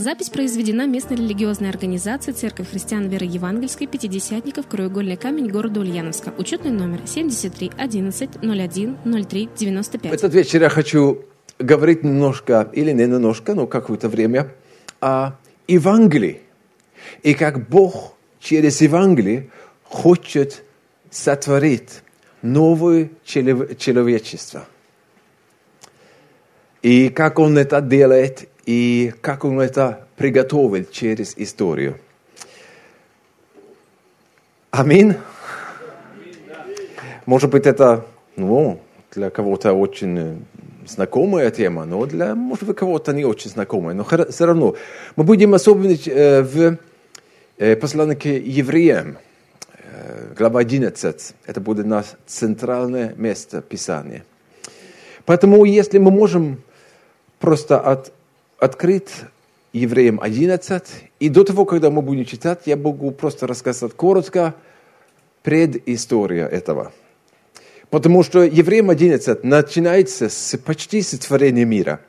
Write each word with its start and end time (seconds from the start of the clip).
Запись 0.00 0.30
произведена 0.30 0.86
местной 0.86 1.18
религиозной 1.18 1.68
организацией 1.68 2.34
Церковь 2.34 2.70
христиан 2.70 3.10
веры 3.10 3.26
евангельской 3.26 3.86
Пятидесятников 3.86 4.66
Краеугольный 4.66 5.18
камень 5.18 5.48
города 5.48 5.80
Ульяновска. 5.80 6.32
Учетный 6.38 6.70
номер 6.70 7.00
73 7.04 7.72
11 7.76 8.30
01 8.42 8.96
03 9.28 9.48
95. 9.58 10.10
В 10.10 10.14
этот 10.14 10.32
вечер 10.32 10.62
я 10.62 10.70
хочу 10.70 11.26
говорить 11.58 12.02
немножко, 12.02 12.70
или 12.72 12.92
не 12.92 13.06
немножко, 13.06 13.54
но 13.54 13.66
какое-то 13.66 14.08
время, 14.08 14.54
о 15.02 15.32
Евангелии. 15.68 16.40
И 17.22 17.34
как 17.34 17.68
Бог 17.68 18.14
через 18.40 18.80
Евангелие 18.80 19.50
хочет 19.84 20.64
сотворить 21.10 22.00
новое 22.40 23.10
человечество. 23.26 24.66
И 26.82 27.10
как 27.10 27.38
Он 27.38 27.58
это 27.58 27.80
делает, 27.80 28.48
и 28.64 29.12
как 29.20 29.44
Он 29.44 29.60
это 29.60 30.06
приготовил 30.16 30.86
через 30.90 31.34
историю. 31.36 31.98
Аминь. 34.70 35.14
Может 37.26 37.50
быть, 37.50 37.66
это 37.66 38.06
ну, 38.36 38.80
для 39.12 39.30
кого-то 39.30 39.72
очень 39.72 40.46
знакомая 40.86 41.50
тема, 41.50 41.84
но 41.84 42.06
для, 42.06 42.34
может 42.34 42.64
быть, 42.64 42.76
кого-то 42.76 43.12
не 43.12 43.24
очень 43.24 43.50
знакомая. 43.50 43.94
Но 43.94 44.04
все 44.04 44.46
равно 44.46 44.74
мы 45.16 45.24
будем 45.24 45.54
особенно 45.54 45.94
в 46.42 46.78
послании 47.76 48.14
к 48.14 48.24
евреям, 48.24 49.18
глава 50.36 50.60
11. 50.60 51.34
Это 51.44 51.60
будет 51.60 51.86
наше 51.86 52.16
центральное 52.26 53.14
место 53.16 53.60
Писания. 53.60 54.24
Поэтому, 55.26 55.64
если 55.64 55.98
мы 55.98 56.10
можем 56.10 56.62
просто 57.40 57.80
от, 57.80 58.12
открыть 58.58 59.10
евреям 59.72 60.20
11, 60.20 60.84
и 61.18 61.28
до 61.28 61.42
того, 61.42 61.64
когда 61.64 61.90
мы 61.90 62.02
будем 62.02 62.24
читать, 62.24 62.60
я 62.66 62.76
могу 62.76 63.10
просто 63.10 63.48
рассказать 63.48 63.92
коротко 63.94 64.54
предыстория 65.42 66.46
этого. 66.46 66.92
Потому 67.88 68.22
что 68.22 68.44
Евреям 68.44 68.90
11 68.90 69.42
начинается 69.42 70.28
с, 70.28 70.56
почти 70.58 71.02
сотворения 71.02 71.64
мира. 71.64 72.00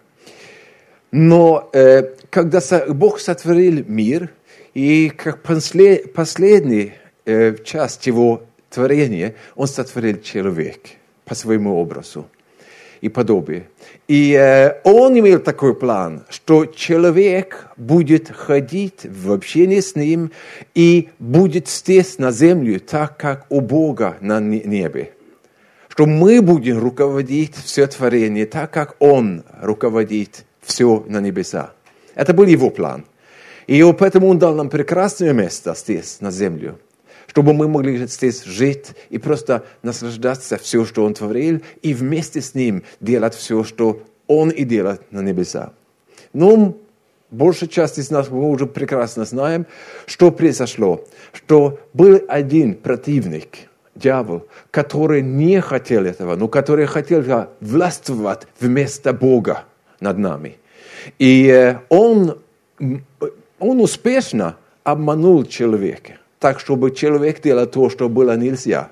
Но 1.12 1.70
э, 1.74 2.04
когда 2.30 2.62
Бог 2.90 3.20
сотворил 3.20 3.84
мир, 3.88 4.30
и 4.74 5.10
как 5.10 5.42
послед, 5.42 6.14
последний 6.14 6.94
э, 7.26 7.56
часть 7.64 8.06
его 8.08 8.44
творения, 8.70 9.36
Он 9.56 9.68
сотворил 9.68 10.22
человек 10.22 10.80
по 11.26 11.36
своему 11.36 11.78
образу 11.78 12.28
и 13.02 13.10
подобию. 13.10 13.66
И 14.08 14.34
э, 14.34 14.80
Он 14.84 15.18
имел 15.20 15.40
такой 15.40 15.76
план, 15.76 16.24
что 16.30 16.66
человек 16.66 17.68
будет 17.78 18.30
ходить 18.30 19.06
в 19.06 19.32
общении 19.32 19.80
с 19.80 19.96
Ним 19.96 20.32
и 20.76 21.10
будет 21.20 21.68
здесь 21.68 22.20
на 22.20 22.32
землю, 22.32 22.80
так 22.80 23.18
как 23.18 23.46
у 23.50 23.60
Бога 23.60 24.18
на 24.22 24.40
небе 24.40 25.12
что 25.92 26.06
мы 26.06 26.42
будем 26.42 26.80
руководить 26.80 27.54
все 27.56 27.86
творение 27.86 28.46
так, 28.46 28.72
как 28.72 28.96
Он 29.00 29.44
руководит 29.62 30.46
все 30.62 31.04
на 31.08 31.20
небеса. 31.20 31.74
Это 32.16 32.34
был 32.34 32.46
Его 32.46 32.70
план. 32.70 33.04
И 33.68 33.84
поэтому 34.00 34.30
Он 34.30 34.40
дал 34.40 34.56
нам 34.56 34.70
прекрасное 34.70 35.34
место 35.34 35.76
здесь, 35.76 36.22
на 36.22 36.32
землю, 36.32 36.80
чтобы 37.32 37.54
мы 37.54 37.70
могли 37.70 38.06
здесь 38.08 38.44
жить 38.44 38.88
и 39.10 39.18
просто 39.18 39.64
наслаждаться 39.84 40.58
все, 40.58 40.84
что 40.84 41.06
Он 41.06 41.14
творил, 41.14 41.62
и 41.82 41.94
вместе 41.94 42.42
с 42.42 42.54
Ним 42.56 42.84
делать 43.00 43.36
все, 43.36 43.64
что 43.64 44.04
Он 44.28 44.50
и 44.50 44.66
делает 44.66 45.02
на 45.12 45.22
небеса. 45.22 45.72
Но 46.34 46.78
большая 47.30 47.70
часть 47.70 48.00
из 48.00 48.10
нас 48.12 48.30
мы 48.30 48.50
уже 48.50 48.66
прекрасно 48.66 49.24
знаем, 49.24 49.66
что 50.08 50.30
произошло, 50.32 51.06
что 51.32 51.80
был 51.94 52.22
один 52.28 52.76
противник– 52.76 53.70
дьявол, 53.96 54.46
который 54.70 55.22
не 55.22 55.62
хотел 55.62 56.06
этого, 56.06 56.36
но 56.36 56.50
который 56.50 56.86
хотел 56.86 57.48
властвовать 57.62 58.48
вместо 58.60 59.14
Бога 59.14 59.64
над 60.02 60.18
нами. 60.18 60.58
И 61.18 61.48
э, 61.48 61.80
он, 61.88 62.40
он 63.60 63.80
успешно 63.80 64.58
обманул 64.84 65.46
человека, 65.46 66.18
так, 66.42 66.60
чтобы 66.60 66.90
человек 66.90 67.40
делал 67.42 67.68
то, 67.68 67.90
что 67.92 68.10
было 68.10 68.36
нельзя. 68.36 68.90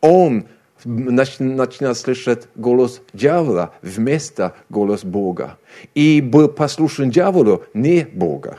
Он 0.00 0.48
начинал 0.84 1.94
слышать 1.94 2.48
голос 2.56 3.02
дьявола 3.12 3.72
вместо 3.82 4.56
голос 4.68 5.04
Бога. 5.04 5.58
И 5.94 6.20
был 6.20 6.48
послушен 6.48 7.10
дьяволу, 7.10 7.62
не 7.72 8.04
Бога. 8.04 8.58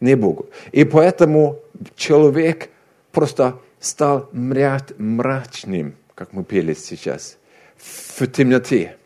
Не 0.00 0.16
Богу. 0.16 0.50
И 0.72 0.84
поэтому 0.84 1.60
человек 1.94 2.70
просто 3.12 3.60
стал 3.78 4.28
мрачным, 4.32 5.94
как 6.16 6.32
мы 6.32 6.42
пели 6.42 6.74
сейчас, 6.74 7.38
в 7.76 8.26
темноте. 8.26 8.96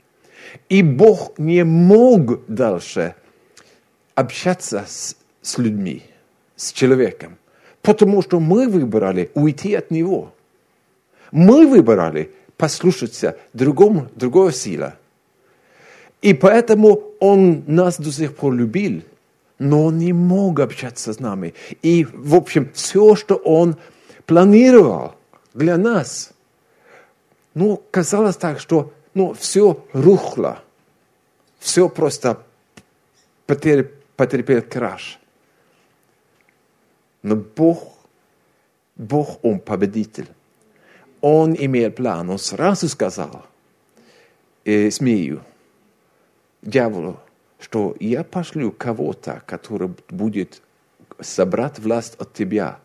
И 0.71 0.83
Бог 0.83 1.39
не 1.39 1.63
мог 1.63 2.47
дальше 2.47 3.17
общаться 4.15 4.85
с, 4.87 5.15
с 5.43 5.59
людьми, 5.59 6.05
с 6.57 6.73
человеком, 6.73 7.37
потому 7.85 8.23
что 8.23 8.41
мы 8.41 8.67
выбрали 8.67 9.31
уйти 9.35 9.75
от 9.75 9.91
Него. 9.91 10.33
Мы 11.31 11.67
выбрали 11.67 12.31
послушаться 12.57 13.37
другому, 13.53 14.09
другого 14.17 14.53
сила. 14.53 14.97
И 16.23 16.33
поэтому 16.33 17.03
Он 17.21 17.63
нас 17.67 18.01
до 18.01 18.11
сих 18.11 18.35
пор 18.35 18.55
любил, 18.55 19.03
но 19.59 19.85
Он 19.85 19.99
не 19.99 20.15
мог 20.15 20.61
общаться 20.61 21.13
с 21.13 21.21
нами. 21.21 21.53
И, 21.83 22.07
в 22.11 22.35
общем, 22.35 22.71
все, 22.73 23.15
что 23.17 23.35
Он 23.35 23.77
планировал 24.25 25.17
для 25.53 25.77
нас. 25.77 26.33
Ну, 27.53 27.83
казалось 27.91 28.37
так, 28.37 28.61
что 28.61 28.93
ну, 29.13 29.35
все 29.35 29.85
рухло. 29.93 30.63
Все 31.59 31.91
просто 31.91 32.39
потерпел 33.47 34.63
краш. 34.63 35.19
Но 37.25 37.35
Бог, 37.35 37.99
Бог, 38.95 39.45
Он 39.45 39.59
победитель. 39.59 40.29
Он 41.21 41.57
имел 41.59 41.91
план. 41.91 42.31
Он 42.31 42.39
сразу 42.39 42.89
сказал 42.89 43.45
э, 44.65 44.91
змею, 44.91 45.43
дьяволу, 46.63 47.19
что 47.59 47.97
я 47.99 48.23
пошлю 48.23 48.71
кого-то, 48.71 49.43
который 49.45 49.91
будет 50.09 50.63
собрать 51.19 51.81
власть 51.81 52.15
от 52.21 52.33
тебя 52.33 52.79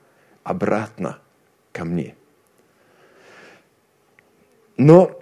обратно– 0.43 1.19
ко 1.71 1.85
мне. 1.85 2.15
Но 4.77 5.17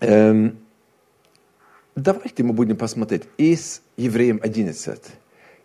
эм, 0.00 0.58
давайте 1.94 2.42
мы 2.42 2.52
будем 2.52 2.76
посмотреть 2.76 3.24
из 3.36 3.82
Евреям 3.96 4.40
11. 4.42 5.02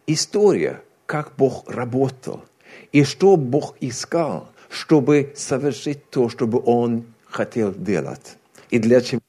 История, 0.08 0.84
как 1.11 1.33
Бог 1.35 1.69
работал 1.69 2.45
и 2.94 3.03
что 3.03 3.35
Бог 3.35 3.75
искал, 3.81 4.49
чтобы 4.69 5.33
совершить 5.35 6.09
то, 6.09 6.29
чтобы 6.29 6.61
Он 6.66 7.03
хотел 7.25 7.73
делать. 7.73 8.38
И 8.69 8.79
для 8.79 9.01
чего 9.01 9.19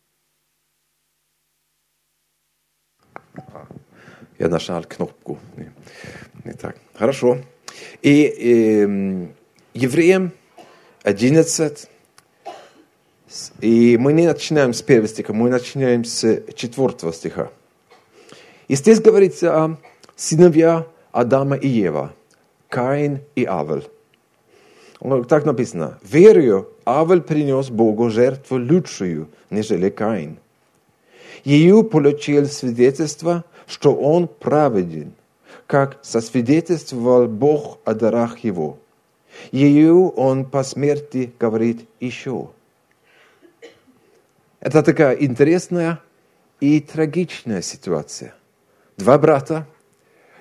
Я 4.38 4.48
нажал 4.48 4.84
кнопку. 4.84 5.40
Не, 5.56 5.72
не 6.44 6.52
так. 6.52 6.76
Хорошо. 6.94 7.38
И, 8.00 8.26
эм, 8.26 9.34
Евреям 9.74 10.30
11. 11.02 11.88
И 13.60 13.96
мы 13.96 14.12
не 14.12 14.28
начинаем 14.28 14.72
с 14.72 14.82
первого 14.82 15.08
стиха, 15.08 15.32
мы 15.32 15.50
начинаем 15.50 16.04
с 16.04 16.42
четвертого 16.54 17.12
стиха. 17.12 17.50
И 18.68 18.76
здесь 18.76 19.00
говорится 19.00 19.64
о 19.64 19.76
сыновья 20.14 20.86
Адама 21.12 21.56
и 21.56 21.68
Ева, 21.68 22.12
Каин 22.68 23.20
и 23.36 23.44
Авель. 23.44 23.88
Так 25.28 25.44
написано, 25.44 25.98
верою 26.02 26.68
Авель 26.84 27.22
принес 27.22 27.70
Богу 27.70 28.10
жертву 28.10 28.56
лучшую, 28.58 29.28
нежели 29.50 29.90
Каин. 29.90 30.38
Ее 31.44 31.82
получил 31.84 32.46
свидетельство, 32.46 33.44
что 33.66 33.94
он 33.94 34.28
праведен, 34.28 35.12
как 35.66 35.98
сосвидетельствовал 36.02 37.26
Бог 37.26 37.78
о 37.84 37.94
дарах 37.94 38.38
его– 38.40 38.78
ее 39.50 39.94
он 39.94 40.44
по 40.44 40.62
смерти 40.62 41.32
говорит 41.38 41.88
еще. 42.00 42.50
Это 44.60 44.82
такая 44.82 45.16
интересная 45.16 46.00
и 46.60 46.80
трагичная 46.80 47.62
ситуация. 47.62 48.34
Два 48.96 49.18
брата, 49.18 49.66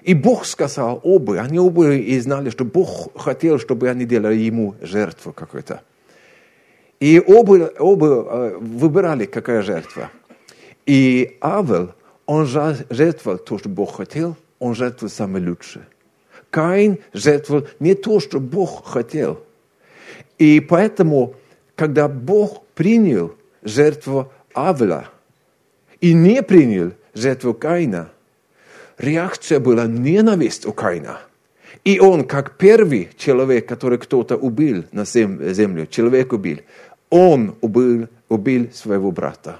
и 0.01 0.13
Бог 0.13 0.45
сказал 0.45 0.99
оба, 1.03 1.41
они 1.41 1.59
оба 1.59 1.93
и 1.93 2.19
знали, 2.19 2.49
что 2.49 2.65
Бог 2.65 3.11
хотел, 3.19 3.59
чтобы 3.59 3.89
они 3.89 4.05
делали 4.05 4.35
ему 4.35 4.75
жертву 4.81 5.31
какую-то. 5.31 5.81
И 6.99 7.19
оба, 7.19 7.71
оба 7.79 8.07
э, 8.07 8.57
выбирали, 8.59 9.25
какая 9.25 9.61
жертва. 9.61 10.09
И 10.85 11.37
Авел, 11.39 11.93
он 12.25 12.45
жертвовал 12.45 13.37
то, 13.37 13.57
что 13.57 13.69
Бог 13.69 13.95
хотел, 13.95 14.35
он 14.59 14.75
жертвовал 14.75 15.11
самое 15.11 15.47
лучшее. 15.47 15.85
Каин 16.49 16.99
жертвовал 17.13 17.67
не 17.79 17.93
то, 17.95 18.19
что 18.19 18.39
Бог 18.39 18.85
хотел. 18.85 19.39
И 20.37 20.59
поэтому, 20.59 21.35
когда 21.75 22.07
Бог 22.07 22.63
принял 22.75 23.35
жертву 23.63 24.31
Авеля 24.53 25.05
и 25.99 26.13
не 26.13 26.41
принял 26.43 26.91
жертву 27.13 27.53
Каина, 27.53 28.09
реакция 29.01 29.59
была 29.59 29.85
ненависть 29.87 30.65
у 30.65 30.73
Каина. 30.73 31.19
И 31.83 31.99
он, 31.99 32.25
как 32.25 32.57
первый 32.57 33.09
человек, 33.17 33.67
который 33.67 33.97
кто-то 33.97 34.37
убил 34.37 34.85
на 34.91 35.05
землю, 35.05 35.87
человек 35.87 36.31
убил, 36.33 36.59
он 37.09 37.55
убил, 37.61 38.07
убил 38.29 38.71
своего 38.71 39.11
брата. 39.11 39.59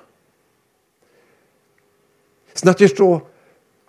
Значит, 2.54 2.92
что 2.92 3.28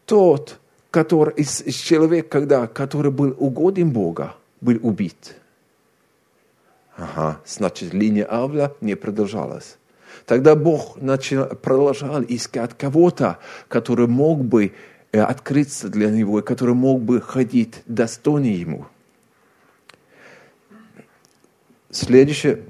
тот, 0.06 0.58
который, 0.90 1.44
человека, 1.44 2.28
когда, 2.28 2.66
который 2.66 3.10
был 3.10 3.34
угоден 3.38 3.90
Бога, 3.90 4.34
был 4.60 4.78
убит. 4.82 5.36
Ага, 6.96 7.40
значит, 7.44 7.92
линия 7.92 8.24
Авля 8.24 8.72
не 8.80 8.94
продолжалась. 8.94 9.76
Тогда 10.26 10.54
Бог 10.54 11.00
начал, 11.00 11.46
продолжал 11.46 12.22
искать 12.28 12.76
кого-то, 12.78 13.38
который 13.68 14.06
мог 14.06 14.44
бы 14.44 14.72
открыться 15.18 15.88
для 15.88 16.10
него, 16.10 16.40
который 16.42 16.74
мог 16.74 17.02
бы 17.02 17.20
ходить 17.20 17.82
достойно 17.86 18.46
ему. 18.46 18.86
Следующее. 21.90 22.64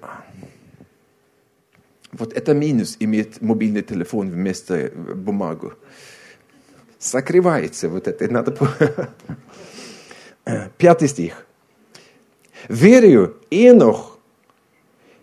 Вот 2.10 2.32
это 2.32 2.52
минус 2.52 2.96
иметь 2.98 3.40
мобильный 3.40 3.82
телефон 3.82 4.30
вместо 4.30 4.90
бумагу. 4.94 5.74
Сокрывается 6.98 7.88
вот 7.88 8.08
это. 8.08 8.28
Надо... 8.28 8.56
Пятый 10.78 11.08
стих. 11.08 11.46
Верю, 12.68 13.36
Енох 13.50 14.18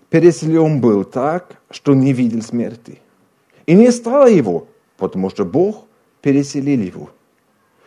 переселен 0.09 0.81
был 0.81 1.03
так, 1.03 1.57
что 1.69 1.93
не 1.93 2.13
видел 2.13 2.41
смерти. 2.41 2.99
И 3.65 3.73
не 3.73 3.91
стало 3.91 4.27
его, 4.27 4.67
потому 4.97 5.29
что 5.29 5.45
Бог 5.45 5.85
переселил 6.21 6.81
его. 6.81 7.09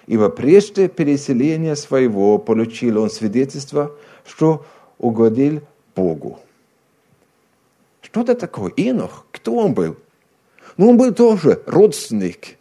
Ибо 0.06 0.28
прежде 0.28 0.88
переселения 0.88 1.76
своего 1.76 2.38
получил 2.38 3.00
он 3.00 3.10
свидетельство, 3.10 3.92
что 4.26 4.64
угодил 4.98 5.60
Богу. 5.94 6.40
Что 8.00 8.22
это 8.22 8.34
такое? 8.34 8.72
Инох? 8.76 9.26
Кто 9.30 9.54
он 9.54 9.74
был? 9.74 9.96
Ну, 10.76 10.90
он 10.90 10.96
был 10.96 11.14
тоже 11.14 11.62
родственник 11.66 12.56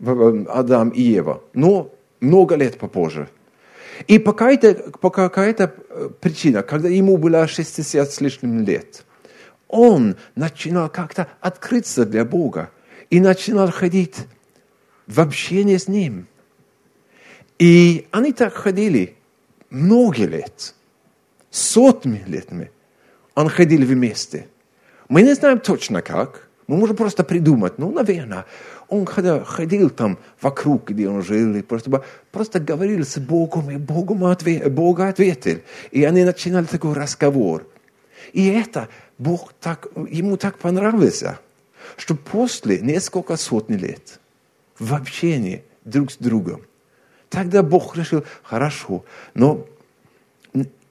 Адам 0.00 0.90
и 0.90 1.02
Ева, 1.02 1.42
но 1.54 1.92
много 2.20 2.56
лет 2.56 2.78
попозже. 2.78 3.28
И 4.06 4.18
по 4.18 4.32
какая-то, 4.32 4.90
по 5.00 5.10
какая-то 5.10 5.74
э, 5.88 6.10
причина, 6.20 6.62
когда 6.62 6.88
ему 6.88 7.16
было 7.16 7.46
60 7.46 8.10
с 8.10 8.20
лишним 8.20 8.62
лет, 8.62 9.04
он 9.68 10.16
начинал 10.34 10.90
как-то 10.90 11.28
открыться 11.40 12.04
для 12.04 12.24
Бога 12.24 12.70
и 13.08 13.20
начинал 13.20 13.70
ходить 13.70 14.26
в 15.06 15.20
общение 15.20 15.78
с 15.78 15.88
Ним. 15.88 16.26
И 17.58 18.06
они 18.10 18.32
так 18.32 18.52
ходили 18.54 19.16
много 19.70 20.24
лет, 20.24 20.74
сотни 21.50 22.22
летами. 22.26 22.70
Они 23.34 23.48
ходили 23.48 23.84
вместе. 23.84 24.48
Мы 25.08 25.22
не 25.22 25.34
знаем 25.34 25.60
точно 25.60 26.02
как. 26.02 26.48
Мы 26.66 26.76
можем 26.76 26.96
просто 26.96 27.22
придумать. 27.22 27.78
Ну, 27.78 27.92
наверное, 27.92 28.44
он 28.88 29.04
когда 29.04 29.44
ходил 29.44 29.90
там 29.90 30.18
вокруг, 30.40 30.88
где 30.90 31.08
он 31.08 31.22
жил, 31.22 31.54
и 31.54 31.62
просто, 31.62 32.02
просто 32.32 32.58
говорил 32.58 33.04
с 33.04 33.18
Богом, 33.18 33.70
и 33.70 33.76
Богом 33.76 34.24
ответ, 34.24 34.72
Бог 34.72 35.00
ответил. 35.00 35.60
И 35.92 36.02
они 36.04 36.24
начинали 36.24 36.64
такой 36.64 36.92
разговор. 36.94 37.66
И 38.32 38.48
это 38.48 38.88
Бог 39.18 39.52
так, 39.60 39.86
ему 40.10 40.36
так 40.36 40.58
понравился, 40.58 41.38
что 41.96 42.16
после 42.16 42.80
несколько 42.80 43.36
сотни 43.36 43.76
лет 43.76 44.20
в 44.78 44.94
общении 44.94 45.64
друг 45.84 46.12
с 46.12 46.16
другом, 46.16 46.62
тогда 47.28 47.62
Бог 47.62 47.96
решил, 47.96 48.24
хорошо, 48.42 49.04
но 49.34 49.66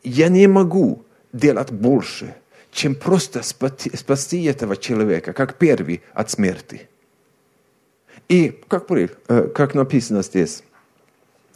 я 0.03 0.29
не 0.29 0.47
могу 0.47 1.03
делать 1.33 1.71
больше, 1.71 2.35
чем 2.71 2.95
просто 2.95 3.41
спасти, 3.41 4.43
этого 4.43 4.77
человека, 4.77 5.33
как 5.33 5.57
первый 5.57 6.03
от 6.13 6.29
смерти. 6.29 6.87
И, 8.27 8.61
как, 8.67 8.89
э, 8.91 9.07
как 9.53 9.75
написано 9.75 10.23
здесь, 10.23 10.63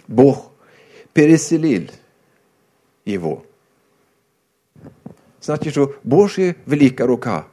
Бог 0.08 0.52
переселил 1.14 1.90
его– 3.06 3.46
Значит, 5.42 5.72
что 5.72 5.96
Божья 6.04 6.56
великая 6.66 7.06
рука 7.06 7.48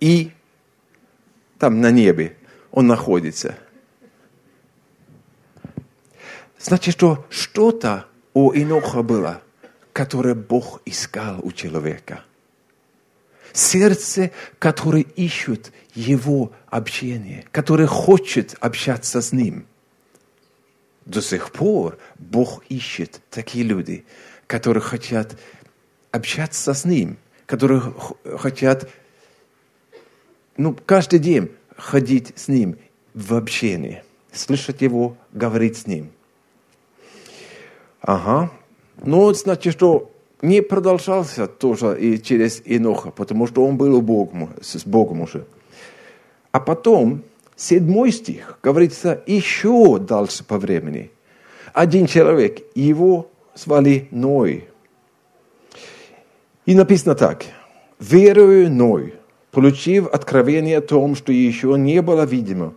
и 0.00 0.32
там 1.58 1.80
на 1.80 1.90
небе 1.90 2.36
он 2.70 2.86
находится. 2.86 3.56
Значит, 6.58 6.94
что 6.94 7.26
что-то 7.30 8.06
у 8.34 8.52
Иноха 8.52 9.02
было, 9.02 9.42
которое 9.92 10.34
Бог 10.34 10.80
искал 10.84 11.40
у 11.42 11.52
человека. 11.52 12.24
Сердце, 13.52 14.30
которое 14.58 15.02
ищет 15.02 15.72
его 15.94 16.52
общение, 16.66 17.46
которое 17.50 17.86
хочет 17.86 18.54
общаться 18.60 19.20
с 19.20 19.32
ним– 19.32 19.66
до 21.08 21.22
сих 21.22 21.50
пор 21.52 21.98
Бог 22.18 22.62
ищет 22.68 23.22
такие 23.30 23.64
люди, 23.64 24.04
которые 24.46 24.82
хотят 24.82 25.38
общаться 26.10 26.74
с 26.74 26.84
Ним, 26.84 27.18
которые 27.46 27.82
хотят 28.38 28.88
ну, 30.58 30.76
каждый 30.84 31.20
день 31.20 31.50
ходить 31.76 32.32
с 32.36 32.48
Ним 32.48 32.76
в 33.14 33.34
общении, 33.34 34.02
слышать 34.32 34.82
Его, 34.82 35.16
говорить 35.32 35.78
с 35.78 35.86
Ним. 35.86 36.10
Ага. 38.00 38.50
Ну, 39.02 39.32
значит, 39.32 39.72
что 39.72 40.10
не 40.42 40.60
продолжался 40.60 41.46
тоже 41.46 41.98
и 42.00 42.20
через 42.20 42.60
Иноха, 42.64 43.10
потому 43.10 43.46
что 43.46 43.64
он 43.64 43.76
был 43.76 44.02
Бога, 44.02 44.50
с 44.60 44.84
Богом 44.84 45.22
уже. 45.22 45.46
А 46.50 46.60
потом 46.60 47.22
седьмой 47.54 48.10
стих 48.10 48.58
говорится 48.62 49.22
еще 49.26 49.98
дальше 49.98 50.44
по 50.44 50.58
времени. 50.58 51.12
Один 51.72 52.06
человек, 52.06 52.62
его 52.74 53.30
звали 53.54 54.08
Ной. 54.10 54.68
И 56.66 56.74
написано 56.74 57.14
так. 57.14 57.44
Верую 58.00 58.70
Ной, 58.70 59.14
получив 59.50 60.06
откровение 60.08 60.78
о 60.78 60.82
том, 60.82 61.14
что 61.14 61.32
еще 61.32 61.76
не 61.78 62.02
было 62.02 62.24
видимо, 62.24 62.74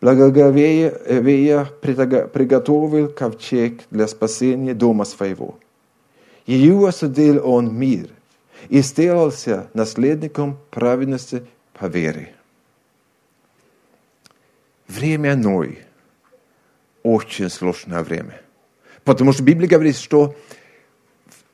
благоговея 0.00 0.90
приготовил 1.82 3.08
ковчег 3.08 3.82
для 3.90 4.08
спасения 4.08 4.74
дома 4.74 5.04
своего. 5.04 5.58
Ее 6.46 6.88
осудил 6.88 7.46
он 7.46 7.74
мир 7.74 8.08
и 8.68 8.80
сделался 8.80 9.68
наследником 9.74 10.58
праведности 10.70 11.42
по 11.74 11.86
вере 11.86 12.34
время 14.88 15.36
Ной 15.36 15.78
очень 17.02 17.48
сложное 17.48 18.02
время. 18.02 18.40
Потому 19.04 19.32
что 19.32 19.42
Библия 19.42 19.68
говорит, 19.68 19.96
что 19.96 20.34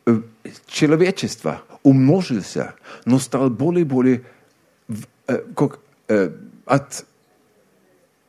э, 0.07 0.21
человечество 0.67 1.63
умножился, 1.85 2.75
но 3.05 3.21
стал 3.21 3.51
более 3.51 3.83
и 3.83 3.89
более 3.89 4.23
э, 5.29 5.45
как, 5.55 5.79
э, 6.09 6.33
от, 6.65 7.07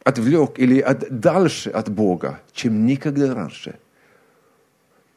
отвлек 0.04 0.60
или 0.60 0.80
от, 0.80 1.20
дальше 1.20 1.72
от 1.72 1.90
Бога, 1.90 2.42
чем 2.54 2.86
никогда 2.86 3.34
раньше. 3.34 3.80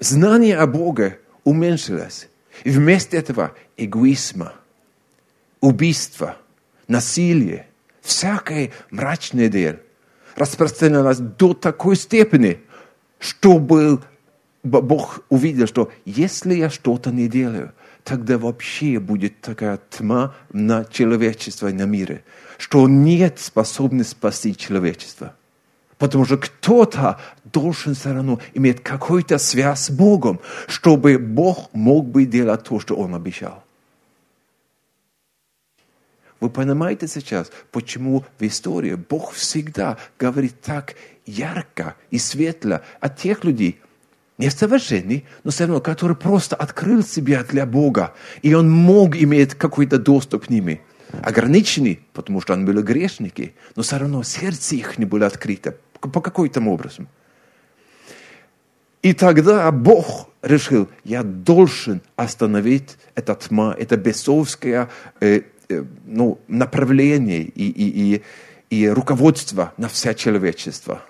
Знание 0.01 0.57
о 0.57 0.67
Боге 0.67 1.19
уменьшилось. 1.45 2.29
И 2.65 2.71
вместо 2.71 3.17
этого 3.17 3.53
эгоизма, 3.77 4.55
убийства, 5.61 6.37
насилие, 6.87 7.67
всякое 8.01 8.73
мрачное 8.91 9.49
дело 9.49 9.79
распространялось 10.37 11.19
до 11.19 11.53
такой 11.53 11.97
степени, 11.97 12.61
чтобы 13.19 14.01
Бог 14.63 15.21
увидел, 15.29 15.67
что 15.67 15.91
если 16.05 16.55
я 16.55 16.71
что-то 16.71 17.11
не 17.11 17.29
делаю, 17.29 17.73
тогда 18.05 18.39
вообще 18.39 18.99
будет 18.99 19.41
такая 19.41 19.79
тьма 19.91 20.35
на 20.53 20.85
человечество 20.85 21.69
и 21.69 21.73
на 21.73 21.85
мире, 21.85 22.25
что 22.57 22.89
нет 22.89 23.39
способности 23.39 24.13
спасти 24.13 24.57
человечество. 24.57 25.35
Потому 25.99 26.25
что 26.25 26.39
кто-то 26.39 27.21
должен 27.45 27.95
все 27.95 28.13
равно 28.13 28.41
иметь 28.55 28.83
какую-то 28.83 29.39
связь 29.39 29.81
с 29.81 29.91
Богом, 29.91 30.41
чтобы 30.69 31.19
Бог 31.19 31.71
мог 31.73 32.07
бы 32.07 32.25
делать 32.25 32.65
то, 32.65 32.79
что 32.79 32.95
Он 32.95 33.15
обещал. 33.15 33.65
Вы 36.41 36.51
понимаете 36.51 37.09
сейчас, 37.09 37.51
почему 37.73 38.25
в 38.39 38.43
истории 38.43 38.95
Бог 38.95 39.33
всегда 39.33 39.99
говорит 40.19 40.61
так 40.61 40.95
ярко 41.27 41.97
и 42.11 42.19
светло 42.19 42.81
о 43.01 43.09
тех 43.09 43.43
людей, 43.43 43.81
несовершенный, 44.39 45.25
но 45.45 45.51
все 45.51 45.65
равно, 45.65 45.81
который 45.81 46.17
просто 46.17 46.57
открыл 46.57 47.03
себя 47.03 47.45
для 47.45 47.67
Бога, 47.67 48.15
и 48.43 48.55
он 48.55 48.71
мог 48.71 49.17
иметь 49.17 49.55
какой-то 49.55 49.99
доступ 49.99 50.47
к 50.47 50.51
ними. 50.51 50.81
Ограниченный, 51.23 52.01
потому 52.13 52.41
что 52.41 52.55
они 52.55 52.65
были 52.65 52.83
грешники, 52.83 53.55
но 53.75 53.83
все 53.83 53.99
равно 53.99 54.23
сердце 54.23 54.77
их 54.77 54.99
не 54.99 55.07
было 55.07 55.27
открыто 55.27 55.77
по 56.01 56.21
какой-то 56.21 56.61
образом. 56.61 57.09
И 59.03 59.13
тогда 59.13 59.71
Бог 59.71 60.29
решил, 60.43 60.89
я 61.05 61.23
должен 61.23 62.03
остановить 62.17 62.99
это 63.15 63.35
тьма, 63.35 63.75
это 63.79 63.97
бесовское 63.97 64.89
э, 65.21 65.43
э, 65.69 65.85
ну, 66.05 66.39
направление 66.49 67.43
и, 67.43 67.71
и, 67.71 68.15
и, 68.15 68.23
и 68.71 68.89
руководство 68.89 69.73
на 69.77 69.89
все 69.89 70.15
человечество. 70.15 71.03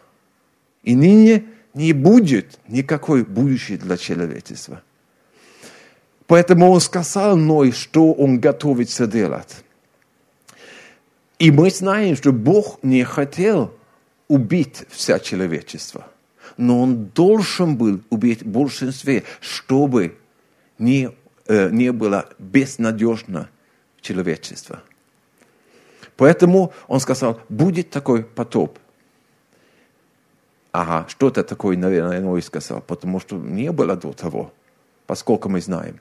И 0.83 0.95
ныне 0.95 1.45
не 1.79 1.93
будет 1.93 2.59
никакой 2.67 3.25
будущей 3.25 3.77
для 3.77 3.97
человечества. 3.97 4.83
Поэтому 6.27 6.71
он 6.71 6.81
сказал 6.81 7.37
Ной, 7.37 7.71
что 7.71 8.13
он 8.13 8.41
готовится 8.41 9.07
делать. 9.07 9.65
И 11.39 11.53
мы 11.53 11.71
знаем, 11.71 12.17
что 12.17 12.33
Бог 12.33 12.81
не 12.83 13.05
хотел 13.05 13.73
убить 14.27 14.87
все 14.91 15.21
человечество. 15.21 16.09
Но 16.57 16.83
он 16.83 17.07
должен 17.15 17.77
был 17.77 18.01
убить 18.11 18.45
большинство, 18.45 19.13
чтобы 19.41 20.17
не, 20.81 21.11
э, 21.47 21.71
не 21.71 21.93
было 21.93 22.29
безнадежно 22.41 23.51
человечество. 24.01 24.83
Поэтому 26.17 26.73
он 26.89 26.99
сказал, 26.99 27.41
будет 27.49 27.91
такой 27.91 28.25
потоп– 28.25 28.81
Ага, 30.79 31.07
что-то 31.09 31.43
такое, 31.43 31.77
наверное, 31.77 32.21
Ной 32.21 32.41
сказал, 32.41 32.81
потому 32.81 33.19
что 33.19 33.37
не 33.37 33.73
было 33.73 33.97
до 33.97 34.13
того, 34.13 34.53
поскольку 35.09 35.49
мы 35.49 35.61
знаем. 35.61 36.01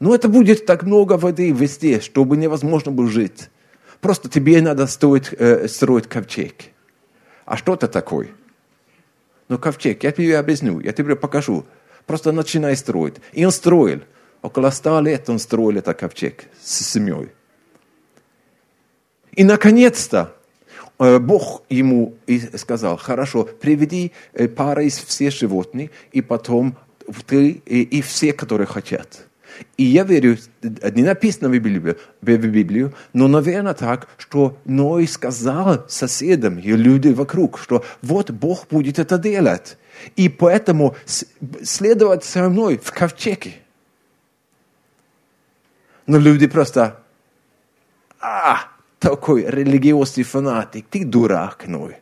Но 0.00 0.14
это 0.14 0.30
будет 0.30 0.64
так 0.64 0.82
много 0.82 1.18
воды 1.18 1.52
везде, 1.52 2.00
чтобы 2.00 2.38
невозможно 2.38 2.90
было 2.90 3.10
жить. 3.10 3.50
Просто 4.00 4.30
тебе 4.30 4.62
надо 4.62 4.86
строить, 4.86 5.28
э, 5.38 5.68
строить 5.68 6.06
ковчег. 6.06 6.54
А 7.44 7.58
что 7.58 7.74
это 7.74 7.86
такое? 7.86 8.28
Ну, 9.48 9.58
ковчег, 9.58 10.02
я 10.02 10.10
тебе 10.10 10.38
объясню, 10.38 10.80
я 10.80 10.92
тебе 10.94 11.14
покажу. 11.14 11.66
Просто 12.06 12.32
начинай 12.32 12.76
строить. 12.76 13.16
И 13.34 13.44
он 13.44 13.52
строил. 13.52 14.00
Около 14.40 14.70
ста 14.70 15.02
лет 15.02 15.28
он 15.28 15.38
строил 15.38 15.76
этот 15.76 15.98
ковчег 15.98 16.46
с 16.62 16.80
семьей. 16.80 17.28
И 19.32 19.44
наконец-то 19.44 20.34
Бог 20.98 21.62
ему 21.68 22.14
и 22.26 22.40
сказал, 22.56 22.96
хорошо, 22.96 23.44
приведи 23.44 24.12
э, 24.32 24.48
пара 24.48 24.82
из 24.82 24.98
всех 24.98 25.32
животных, 25.32 25.90
и 26.12 26.22
потом 26.22 26.76
ты 27.26 27.50
и, 27.50 27.82
и 27.82 28.02
все, 28.02 28.32
которые 28.32 28.66
хотят. 28.66 29.28
И 29.76 29.84
я 29.84 30.04
верю, 30.04 30.38
не 30.62 31.02
написано 31.02 31.48
в 31.48 31.52
Библии, 31.52 31.96
в 32.20 32.24
Библии, 32.24 32.92
но, 33.12 33.28
наверное, 33.28 33.74
так, 33.74 34.08
что 34.18 34.58
Ной 34.64 35.06
сказал 35.06 35.84
соседям 35.88 36.58
и 36.58 36.72
людям 36.72 37.14
вокруг, 37.14 37.58
что 37.58 37.84
вот 38.02 38.30
Бог 38.30 38.66
будет 38.68 38.98
это 38.98 39.18
делать. 39.18 39.78
И 40.16 40.28
поэтому 40.28 40.96
следовать 41.62 42.24
со 42.24 42.48
мной 42.48 42.78
в 42.78 42.92
ковчеге. 42.92 43.54
Но 46.06 46.18
люди 46.18 46.46
просто, 46.46 47.02
а, 48.20 48.68
такой 48.98 49.44
религиозный 49.44 50.24
фанатик, 50.24 50.86
ты 50.90 51.04
дурак, 51.04 51.66
Ной. 51.66 51.96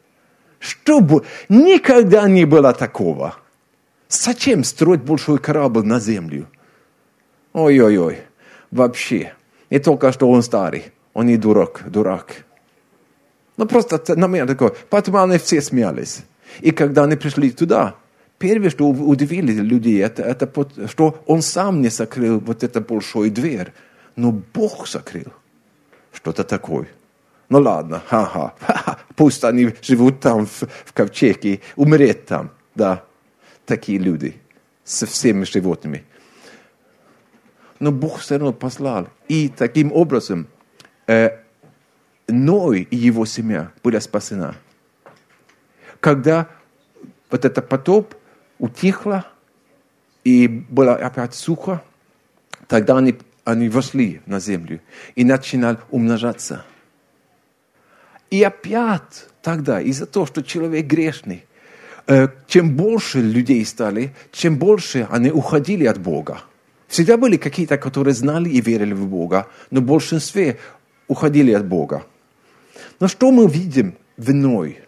Чтобы 0.59 1.25
никогда 1.49 2.29
не 2.29 2.45
было 2.45 2.73
такого. 2.73 3.37
Зачем 4.09 4.65
строить 4.65 5.03
большой 5.03 5.39
корабль 5.39 5.85
на 5.85 6.01
землю? 6.01 6.49
Ой-ой-ой, 7.53 8.19
вообще. 8.71 9.35
Не 9.71 9.79
только 9.79 10.13
что 10.13 10.31
он 10.31 10.43
старый, 10.43 10.93
он 11.13 11.29
и 11.29 11.37
дурак, 11.37 11.83
дурак. 11.87 12.45
Ну 13.57 13.67
просто 13.67 14.17
на 14.17 14.27
меня 14.27 14.47
такое. 14.47 14.73
Потом 14.91 15.17
они 15.17 15.39
все 15.39 15.61
смеялись. 15.61 16.25
И 16.61 16.71
когда 16.71 17.05
они 17.05 17.17
пришли 17.17 17.51
туда, 17.51 17.97
первое, 18.39 18.71
что 18.71 18.89
удивили 18.89 19.53
людей, 19.53 20.03
это, 20.03 20.23
это 20.23 20.49
что 20.89 21.23
он 21.27 21.43
сам 21.43 21.81
не 21.81 21.89
закрыл 21.89 22.39
вот 22.39 22.63
эту 22.63 22.81
большую 22.81 23.31
дверь, 23.31 23.73
но 24.15 24.33
Бог 24.33 24.87
закрыл 24.89 25.33
что-то 26.17 26.45
такое. 26.45 26.89
Ну 27.49 27.61
ладно, 27.61 28.03
ха-ха, 28.07 28.55
пусть 29.17 29.45
они 29.45 29.75
живут 29.83 30.21
там 30.21 30.47
в, 30.47 30.63
в 30.63 30.93
ковчеге, 30.93 31.61
умереть 31.77 32.27
там, 32.27 32.51
да, 32.75 33.05
такие 33.67 33.99
люди 33.99 34.37
со 34.83 35.07
всеми 35.07 35.45
животными. 35.45 36.05
Но 37.79 37.93
Бог 37.93 38.21
все 38.21 38.37
равно 38.37 38.53
послал. 38.53 39.09
И 39.29 39.49
таким 39.49 39.93
образом 39.93 40.47
э, 41.07 41.39
Ной 42.27 42.89
и 42.91 42.97
его 42.97 43.27
семья 43.27 43.71
были 43.85 43.99
спасена. 43.99 44.57
Когда 46.01 46.49
вот 47.31 47.45
этот 47.45 47.69
потоп 47.69 48.15
утихло, 48.59 49.27
и 50.25 50.49
было 50.49 50.95
опять 50.95 51.35
сухо, 51.35 51.83
тогда 52.67 52.97
они 52.97 53.19
они 53.47 53.69
вошли 53.69 54.21
на 54.27 54.41
землю 54.41 54.81
и 55.15 55.25
начинали 55.25 55.79
умножаться. 55.91 56.65
И 58.29 58.43
опять 58.43 59.29
тогда, 59.41 59.81
из-за 59.81 60.07
того, 60.07 60.27
что 60.27 60.43
человек 60.43 60.87
грешный, 60.87 61.45
э, 62.09 62.29
чем 62.49 62.77
больше 62.77 63.21
людей 63.21 63.65
стали, 63.65 64.13
чем 64.33 64.57
больше 64.57 65.07
они 65.11 65.31
уходили 65.31 65.87
от 65.87 65.99
Бога. 65.99 66.41
Всегда 66.89 67.17
были 67.17 67.37
какие-то, 67.37 67.79
которые 67.79 68.15
знали 68.15 68.49
и 68.49 68.61
верили 68.61 68.95
в 68.95 69.07
Бога, 69.07 69.47
но 69.71 69.81
большинство 69.81 70.55
уходили 71.07 71.53
от 71.53 71.67
Бога. 71.67 72.05
Но 72.99 73.07
что 73.07 73.31
мы 73.31 73.49
видим 73.49 73.95
в 74.17 74.35
Ной? 74.35 74.81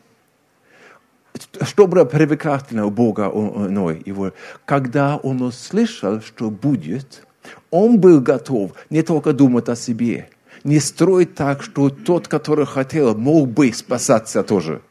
Что 1.60 1.86
было 1.86 2.04
привлекательно 2.04 2.86
у 2.86 2.90
Бога, 2.90 3.28
у 3.28 3.68
Ной? 3.68 4.02
Его? 4.04 4.32
Когда 4.64 5.16
он 5.16 5.42
услышал, 5.42 6.20
что 6.20 6.50
будет– 6.50 7.22
он 7.70 7.98
был 7.98 8.20
готов 8.20 8.72
не 8.90 9.02
только 9.02 9.32
думать 9.32 9.68
о 9.68 9.76
себе, 9.76 10.30
не 10.64 10.80
строить 10.80 11.34
так, 11.34 11.62
что 11.62 11.90
тот, 11.90 12.28
который 12.28 12.66
хотел, 12.66 13.14
мог 13.14 13.48
бы 13.48 13.72
спасаться 13.72 14.42
тоже. 14.42 14.82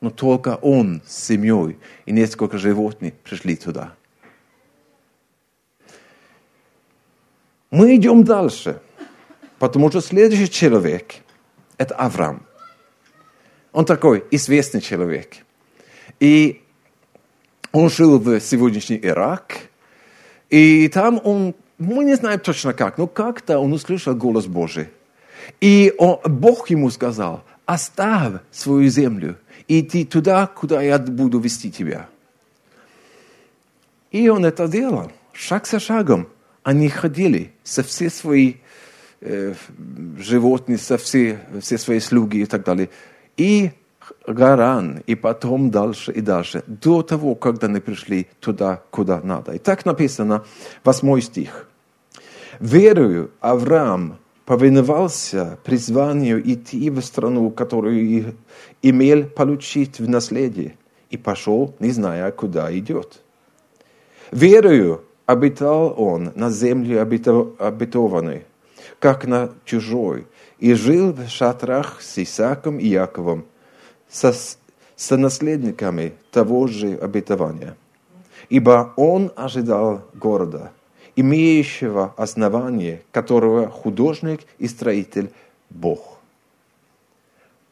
Но 0.00 0.10
только 0.10 0.56
он 0.56 1.00
с 1.06 1.26
семьей 1.26 1.78
и 2.06 2.12
несколько 2.12 2.58
животных 2.58 3.14
пришли 3.14 3.56
туда. 3.56 3.94
Мы 7.70 7.96
идем 7.96 8.24
дальше, 8.24 8.82
потому 9.58 9.88
что 9.90 10.00
следующий 10.00 10.50
человек– 10.50 11.14
это 11.78 11.94
Авраам. 11.94 12.44
Он 13.72 13.86
такой 13.86 14.24
известный 14.30 14.80
человек. 14.80 15.36
И 16.20 16.62
он 17.70 17.88
жил 17.88 18.18
в 18.18 18.40
сегодняшний 18.40 19.00
Ирак, 19.02 19.56
и 20.50 20.88
там 20.88 21.20
он 21.24 21.54
мы 21.82 22.04
не 22.04 22.14
знаем 22.14 22.40
точно 22.40 22.72
как, 22.72 22.98
но 22.98 23.06
как-то 23.06 23.58
он 23.58 23.72
услышал 23.72 24.14
голос 24.14 24.46
Божий. 24.46 24.88
И 25.60 25.92
он, 25.98 26.18
Бог 26.24 26.70
ему 26.70 26.90
сказал, 26.90 27.42
оставь 27.66 28.40
свою 28.50 28.88
землю, 28.88 29.36
иди 29.68 30.04
туда, 30.04 30.46
куда 30.46 30.82
я 30.82 30.98
буду 30.98 31.38
вести 31.40 31.70
тебя. 31.70 32.08
И 34.10 34.28
он 34.28 34.44
это 34.44 34.68
делал, 34.68 35.10
шаг 35.32 35.66
за 35.66 35.80
шагом. 35.80 36.28
Они 36.62 36.88
ходили 36.88 37.52
со 37.64 37.82
все 37.82 38.10
свои 38.10 38.54
э, 39.20 39.54
животные, 40.18 40.78
со 40.78 40.96
все, 40.96 41.40
все 41.60 41.78
свои 41.78 41.98
слуги 41.98 42.42
и 42.42 42.46
так 42.46 42.64
далее. 42.64 42.90
И 43.36 43.72
Гаран, 44.26 45.02
и 45.06 45.14
потом 45.14 45.70
дальше 45.70 46.12
и 46.12 46.20
дальше, 46.20 46.62
до 46.66 47.02
того, 47.02 47.34
когда 47.34 47.66
они 47.66 47.80
пришли 47.80 48.28
туда, 48.40 48.82
куда 48.90 49.20
надо. 49.22 49.52
И 49.52 49.58
так 49.58 49.84
написано, 49.84 50.44
восьмой 50.84 51.22
стих. 51.22 51.68
Верою 52.60 53.30
Авраам 53.40 54.18
повиновался 54.44 55.58
призванию 55.64 56.42
идти 56.50 56.90
в 56.90 57.00
страну, 57.00 57.50
которую 57.50 58.34
имел 58.82 59.24
получить 59.24 59.98
в 59.98 60.08
наследие, 60.08 60.76
и 61.10 61.16
пошел, 61.16 61.74
не 61.78 61.90
зная, 61.90 62.30
куда 62.32 62.76
идет. 62.76 63.22
Верою 64.30 65.04
обитал 65.26 65.94
он 65.96 66.32
на 66.34 66.50
земле 66.50 67.00
обетованной, 67.00 68.44
как 68.98 69.26
на 69.26 69.52
чужой, 69.64 70.26
и 70.58 70.74
жил 70.74 71.12
в 71.12 71.28
шатрах 71.28 72.00
с 72.02 72.18
Исааком 72.18 72.78
и 72.78 72.86
Яковом, 72.86 73.46
со, 74.08 74.34
со 74.96 75.16
наследниками 75.16 76.14
того 76.30 76.66
же 76.66 76.94
обетования. 76.96 77.76
Ибо 78.48 78.92
он 78.96 79.32
ожидал 79.36 80.02
города– 80.14 80.72
имеющего 81.16 82.14
основание, 82.16 83.02
которого 83.10 83.68
художник 83.68 84.40
и 84.58 84.68
строитель 84.68 85.30
Бог. 85.70 86.18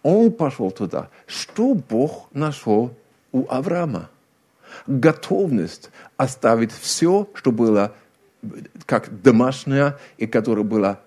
Он 0.02 0.32
пошел 0.32 0.70
туда. 0.70 1.10
Что 1.26 1.74
Бог 1.74 2.28
нашел 2.32 2.94
у 3.32 3.46
Авраама? 3.48 4.10
Готовность 4.86 5.90
оставить 6.16 6.72
все, 6.72 7.28
что 7.34 7.52
было 7.52 7.92
как 8.86 9.22
домашнее 9.22 9.98
и 10.16 10.26
которое 10.26 10.62
было 10.62 11.00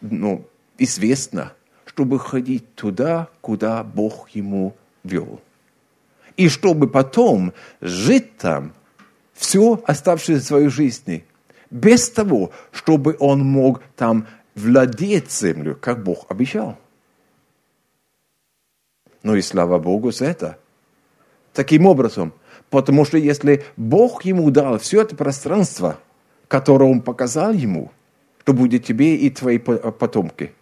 ну, 0.00 0.44
известно, 0.78 1.52
чтобы 1.84 2.18
ходить 2.18 2.74
туда, 2.74 3.28
куда 3.40 3.84
Бог 3.84 4.30
ему 4.30 4.74
вел. 5.04 5.40
И 6.36 6.48
чтобы 6.48 6.88
потом 6.88 7.52
жить 7.80 8.36
там 8.38 8.72
всю 9.34 9.82
оставшуюся 9.86 10.44
свою 10.44 10.70
жизнь, 10.70 11.24
без 11.70 12.10
того, 12.10 12.50
чтобы 12.72 13.16
он 13.18 13.40
мог 13.40 13.82
там 13.96 14.26
владеть 14.54 15.30
землю, 15.30 15.76
как 15.80 16.02
Бог 16.02 16.26
обещал. 16.28 16.76
Ну 19.22 19.34
и 19.34 19.42
слава 19.42 19.78
Богу 19.78 20.10
за 20.10 20.26
это. 20.26 20.58
Таким 21.52 21.86
образом, 21.86 22.32
потому 22.70 23.04
что 23.04 23.18
если 23.18 23.64
Бог 23.76 24.24
ему 24.24 24.50
дал 24.50 24.78
все 24.78 25.02
это 25.02 25.16
пространство, 25.16 25.98
которое 26.46 26.90
Он 26.90 27.02
показал 27.02 27.52
ему, 27.52 27.90
что 28.48 28.54
будет 28.54 28.86
тебе 28.86 29.14
и 29.14 29.28
твои 29.28 29.58
потомки, 29.58 30.52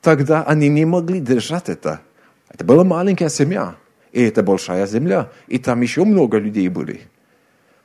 тогда 0.00 0.44
они 0.44 0.68
не 0.68 0.84
могли 0.84 1.18
держать 1.18 1.68
это. 1.68 2.00
Это 2.48 2.64
была 2.64 2.84
маленькая 2.84 3.28
семья, 3.28 3.74
и 4.12 4.22
это 4.22 4.44
большая 4.44 4.86
земля, 4.86 5.32
и 5.48 5.58
там 5.58 5.80
еще 5.80 6.04
много 6.04 6.38
людей 6.38 6.68
были. 6.68 7.00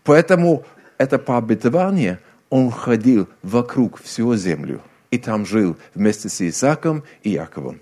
Поэтому 0.04 0.66
это 1.00 1.18
пообетование, 1.18 2.20
он 2.54 2.70
ходил 2.70 3.28
вокруг 3.42 4.00
всю 4.00 4.36
землю, 4.36 4.80
и 5.10 5.18
там 5.18 5.44
жил 5.44 5.76
вместе 5.96 6.30
с 6.30 6.40
Исааком 6.40 7.04
и 7.24 7.32
Яковом. 7.32 7.80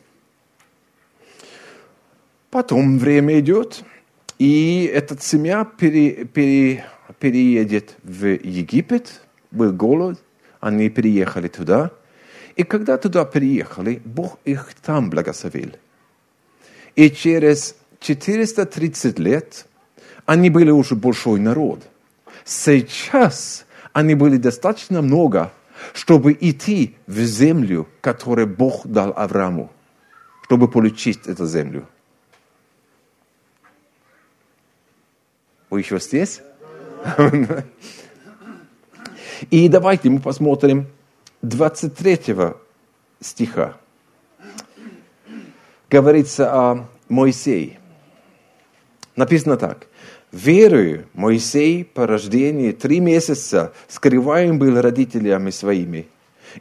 Потом 2.50 2.98
время 2.98 3.42
идет, 3.42 3.84
и 4.40 4.90
эта 4.94 5.22
семья 5.22 5.66
пере, 5.66 6.24
пере, 6.24 6.86
переедет 7.20 7.98
в 8.04 8.26
Египет, 8.26 9.22
был 9.52 9.74
голод, 9.74 10.24
они 10.62 10.90
переехали 10.90 11.50
туда. 11.50 11.92
И 12.56 12.64
когда 12.64 12.98
туда 12.98 13.26
приехали, 13.26 14.02
Бог 14.06 14.40
их 14.46 14.74
там 14.82 15.10
благословил. 15.10 15.72
И 16.96 17.10
через 17.10 17.76
430 18.00 19.20
лет 19.20 19.66
они 20.26 20.50
были 20.50 20.72
уже 20.72 20.96
большой 20.96 21.42
народ. 21.42 21.82
Сейчас 22.46 23.66
они 23.94 24.16
были 24.16 24.38
достаточно 24.38 25.02
много, 25.02 25.52
чтобы 25.94 26.38
идти 26.40 26.96
в 27.08 27.20
землю, 27.20 27.88
которую 28.02 28.48
Бог 28.48 28.86
дал 28.86 29.14
Аврааму, 29.16 29.72
чтобы 30.44 30.68
получить 30.68 31.28
эту 31.28 31.46
землю. 31.46 31.88
Вы 35.70 35.80
еще 35.80 36.00
здесь? 36.00 36.42
И 39.50 39.68
давайте 39.70 40.10
мы 40.10 40.20
посмотрим 40.20 40.88
23 41.42 42.54
стиха. 43.20 43.78
Говорится 45.90 46.54
о 46.54 46.88
Моисее. 47.10 47.80
Написано 49.16 49.58
так. 49.58 49.88
Верою 50.32 51.08
Моисей 51.14 51.84
по 51.84 52.08
рождении 52.08 52.72
три 52.72 53.02
месяца 53.02 53.74
скрываем 53.90 54.60
был 54.60 54.80
родителями 54.80 55.50
своими, 55.50 56.08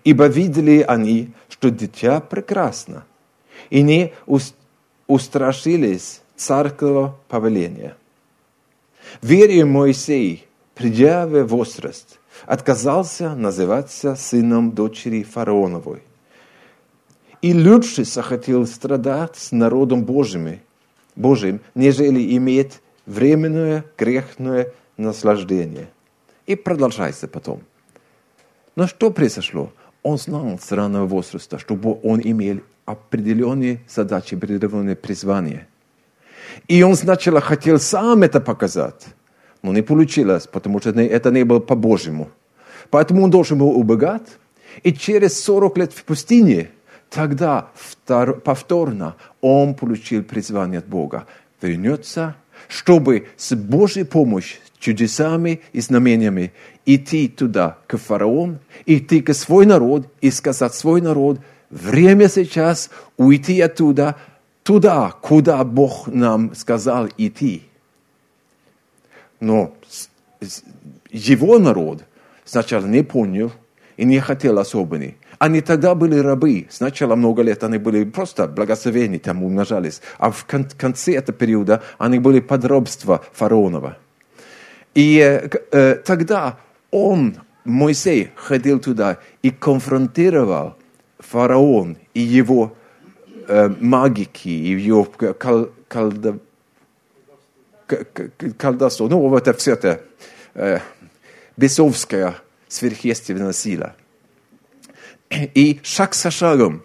ибо 0.02 0.26
видели 0.26 0.84
они, 0.86 1.30
что 1.48 1.70
дитя 1.70 2.20
прекрасно, 2.20 3.04
и 3.70 3.82
не 3.82 4.12
устрашились 5.06 6.20
царского 6.36 7.16
повеления. 7.28 7.96
Верою 9.22 9.68
Моисей, 9.68 10.46
придя 10.74 11.26
в 11.26 11.44
возраст, 11.44 12.18
отказался 12.46 13.36
называться 13.36 14.16
сыном 14.16 14.72
дочери 14.72 15.22
фараоновой. 15.22 16.02
И 17.40 17.54
лучше 17.54 18.04
захотел 18.04 18.66
страдать 18.66 19.36
с 19.36 19.52
народом 19.52 20.04
Божьим, 20.04 20.60
Божьим 21.14 21.60
нежели 21.74 22.36
иметь 22.36 22.80
временное 23.06 23.84
грехное 23.98 24.72
наслаждение. 24.96 25.88
И 26.46 26.56
продолжается 26.56 27.28
потом. 27.28 27.60
Но 28.76 28.86
что 28.86 29.10
произошло? 29.10 29.72
Он 30.02 30.18
знал 30.18 30.58
с 30.58 30.72
раннего 30.72 31.06
возраста, 31.06 31.58
чтобы 31.58 31.98
он 32.02 32.20
имел 32.22 32.60
определенные 32.86 33.80
задачи, 33.88 34.34
определенные 34.34 34.96
призвания. 34.96 35.68
И 36.66 36.82
он 36.82 36.96
сначала 36.96 37.40
хотел 37.40 37.78
сам 37.78 38.22
это 38.22 38.40
показать, 38.40 39.06
но 39.62 39.72
не 39.72 39.82
получилось, 39.82 40.46
потому 40.46 40.80
что 40.80 40.90
это 40.90 41.30
не 41.30 41.44
было 41.44 41.60
по-божьему. 41.60 42.30
Поэтому 42.90 43.22
он 43.22 43.30
должен 43.30 43.58
был 43.58 43.70
убегать. 43.78 44.26
И 44.82 44.92
через 44.92 45.42
40 45.44 45.78
лет 45.78 45.92
в 45.92 46.04
пустыне, 46.04 46.70
тогда 47.08 47.68
повторно 48.06 49.16
он 49.40 49.74
получил 49.74 50.24
призвание 50.24 50.78
от 50.78 50.86
Бога. 50.86 51.26
Вернется, 51.60 52.34
чтобы 52.68 53.28
с 53.36 53.54
Божьей 53.54 54.04
помощью, 54.04 54.60
чудесами 54.78 55.60
и 55.72 55.80
знамениями 55.80 56.52
идти 56.86 57.28
туда, 57.28 57.78
к 57.86 57.98
фараону, 57.98 58.58
идти 58.86 59.20
к 59.20 59.34
свой 59.34 59.66
народ 59.66 60.08
и 60.20 60.30
сказать 60.30 60.74
свой 60.74 61.00
народ, 61.00 61.40
время 61.68 62.28
сейчас 62.28 62.90
уйти 63.16 63.60
оттуда, 63.60 64.16
туда, 64.62 65.14
куда 65.20 65.62
Бог 65.64 66.06
нам 66.08 66.54
сказал 66.54 67.08
идти. 67.18 67.62
Но 69.38 69.74
его 71.10 71.58
народ 71.58 72.04
сначала 72.44 72.86
не 72.86 73.02
понял 73.02 73.52
и 73.96 74.04
не 74.04 74.18
хотел 74.20 74.58
особенно. 74.58 75.12
Они 75.40 75.62
тогда 75.62 75.94
были 75.94 76.18
рабы. 76.18 76.66
Сначала 76.68 77.14
много 77.16 77.40
лет 77.40 77.64
они 77.64 77.78
были 77.78 78.04
просто 78.04 78.46
благословения, 78.46 79.18
там 79.18 79.42
умножались. 79.42 80.02
А 80.18 80.30
в 80.30 80.44
конце 80.44 81.14
этого 81.14 81.36
периода 81.36 81.82
они 81.96 82.18
были 82.18 82.40
под 82.40 82.66
рабство 82.66 83.24
фараонова. 83.32 83.96
И 84.94 85.18
э, 85.18 85.48
э, 85.72 85.94
тогда 86.04 86.58
он, 86.90 87.38
Моисей, 87.64 88.32
ходил 88.34 88.80
туда 88.80 89.16
и 89.40 89.50
конфронтировал 89.50 90.76
фараон 91.18 91.96
и 92.12 92.20
его 92.20 92.76
э, 93.48 93.70
магики, 93.80 94.48
и 94.48 94.78
его 94.78 95.04
кал, 95.04 95.70
калда, 95.88 96.38
колдовство. 98.58 99.08
Ну, 99.08 99.26
вот 99.26 99.48
это 99.48 99.58
все 99.58 99.72
это 99.72 100.02
э, 100.52 100.80
бесовская 101.56 102.34
сверхъестественная 102.68 103.54
сила. 103.54 103.94
И 105.30 105.80
шаг 105.82 106.14
за 106.14 106.30
шагом 106.30 106.82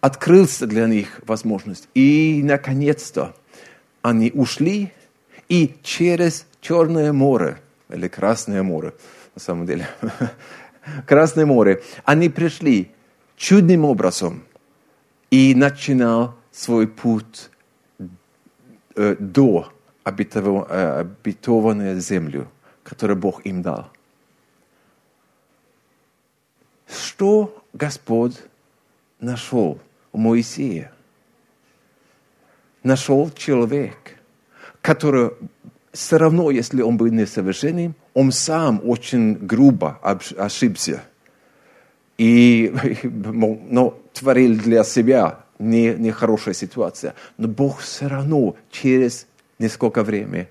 открылся 0.00 0.66
для 0.66 0.86
них 0.86 1.20
возможность. 1.26 1.88
И, 1.94 2.40
наконец-то, 2.44 3.34
они 4.02 4.30
ушли, 4.32 4.92
и 5.48 5.76
через 5.82 6.46
Черное 6.60 7.12
море, 7.12 7.58
или 7.88 8.08
Красное 8.08 8.62
море, 8.62 8.92
на 9.34 9.40
самом 9.40 9.66
деле, 9.66 9.88
Красное 11.06 11.46
море, 11.46 11.82
они 12.04 12.28
пришли 12.28 12.92
чудным 13.36 13.84
образом 13.84 14.44
и 15.30 15.54
начинал 15.54 16.36
свой 16.52 16.86
путь 16.88 17.50
э, 18.94 19.16
до 19.18 19.72
обетованной 20.04 21.98
землю, 22.00 22.48
которую 22.84 23.16
Бог 23.16 23.44
им 23.44 23.62
дал. 23.62 23.90
Что 26.86 27.64
Господь 27.72 28.36
нашел 29.20 29.78
у 30.12 30.18
Моисея? 30.18 30.92
Нашел 32.82 33.30
человек, 33.30 34.16
который 34.80 35.30
все 35.92 36.18
равно, 36.18 36.50
если 36.50 36.82
он 36.82 36.96
был 36.96 37.08
несовершенным, 37.08 37.94
он 38.14 38.30
сам 38.30 38.80
очень 38.84 39.34
грубо 39.34 39.98
ошибся. 40.02 41.02
И 42.18 42.72
но, 43.02 43.98
творил 44.12 44.56
для 44.56 44.84
себя 44.84 45.40
не, 45.58 45.94
нехорошая 45.94 46.54
ситуация. 46.54 47.14
Но 47.36 47.48
Бог 47.48 47.80
все 47.80 48.06
равно 48.06 48.56
через 48.70 49.26
несколько 49.58 50.04
времени 50.04 50.48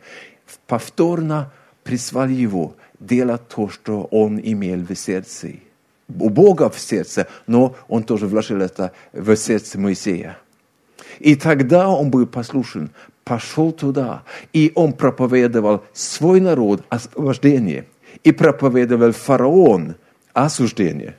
повторно 0.67 1.51
призвал 1.83 2.27
его 2.27 2.75
делать 2.99 3.47
то, 3.47 3.69
что 3.69 4.03
он 4.11 4.39
имел 4.39 4.79
в 4.79 4.95
сердце 4.95 5.53
у 6.07 6.29
Бога 6.29 6.69
в 6.69 6.79
сердце, 6.79 7.27
но 7.47 7.75
он 7.87 8.03
тоже 8.03 8.27
вложил 8.27 8.61
это 8.61 8.91
в 9.13 9.35
сердце 9.35 9.79
Моисея. 9.79 10.37
И 11.19 11.35
тогда 11.35 11.89
он 11.89 12.09
был 12.09 12.27
послушен, 12.27 12.91
пошел 13.23 13.71
туда, 13.71 14.23
и 14.53 14.71
он 14.75 14.93
проповедовал 14.93 15.83
свой 15.93 16.39
народ 16.41 16.83
освобождение, 16.89 17.85
и 18.23 18.31
проповедовал 18.31 19.11
фараон 19.11 19.95
осуждение. 20.33 21.15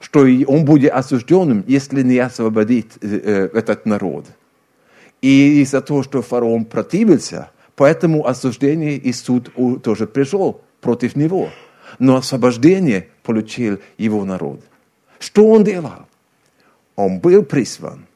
что 0.00 0.20
он 0.46 0.64
будет 0.64 0.92
осужденным, 0.92 1.64
если 1.66 2.02
не 2.02 2.18
освободит 2.18 2.98
э, 3.00 3.50
этот 3.52 3.84
народ. 3.84 4.26
И 5.22 5.60
из-за 5.62 5.80
того, 5.80 6.02
что 6.02 6.22
фараон 6.22 6.64
противился, 6.64 7.50
поэтому 7.74 8.26
осуждение 8.26 8.96
и 8.96 9.12
суд 9.12 9.52
тоже 9.82 10.06
пришел 10.06 10.60
против 10.80 11.16
него. 11.16 11.50
Но 11.98 12.16
освобождение 12.16 13.08
получил 13.28 13.78
его 13.98 14.24
народ. 14.24 14.60
Что 15.18 15.46
он 15.50 15.62
делал? 15.62 16.06
Он 16.96 17.20
был 17.20 17.42
призван. 17.42 18.06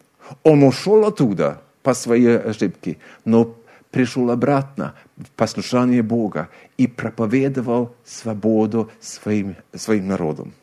Он 0.43 0.63
ушел 0.63 1.05
оттуда 1.05 1.61
по 1.83 1.93
своей 1.93 2.39
ошибке, 2.39 2.97
но 3.27 3.55
пришел 3.91 4.31
обратно 4.31 4.95
в 5.19 5.29
послушание 5.37 6.03
Бога 6.03 6.49
и 6.79 6.87
проповедовал 6.87 7.95
свободу 8.07 8.91
своим, 9.01 9.57
своим 9.75 10.09
народом. 10.09 10.55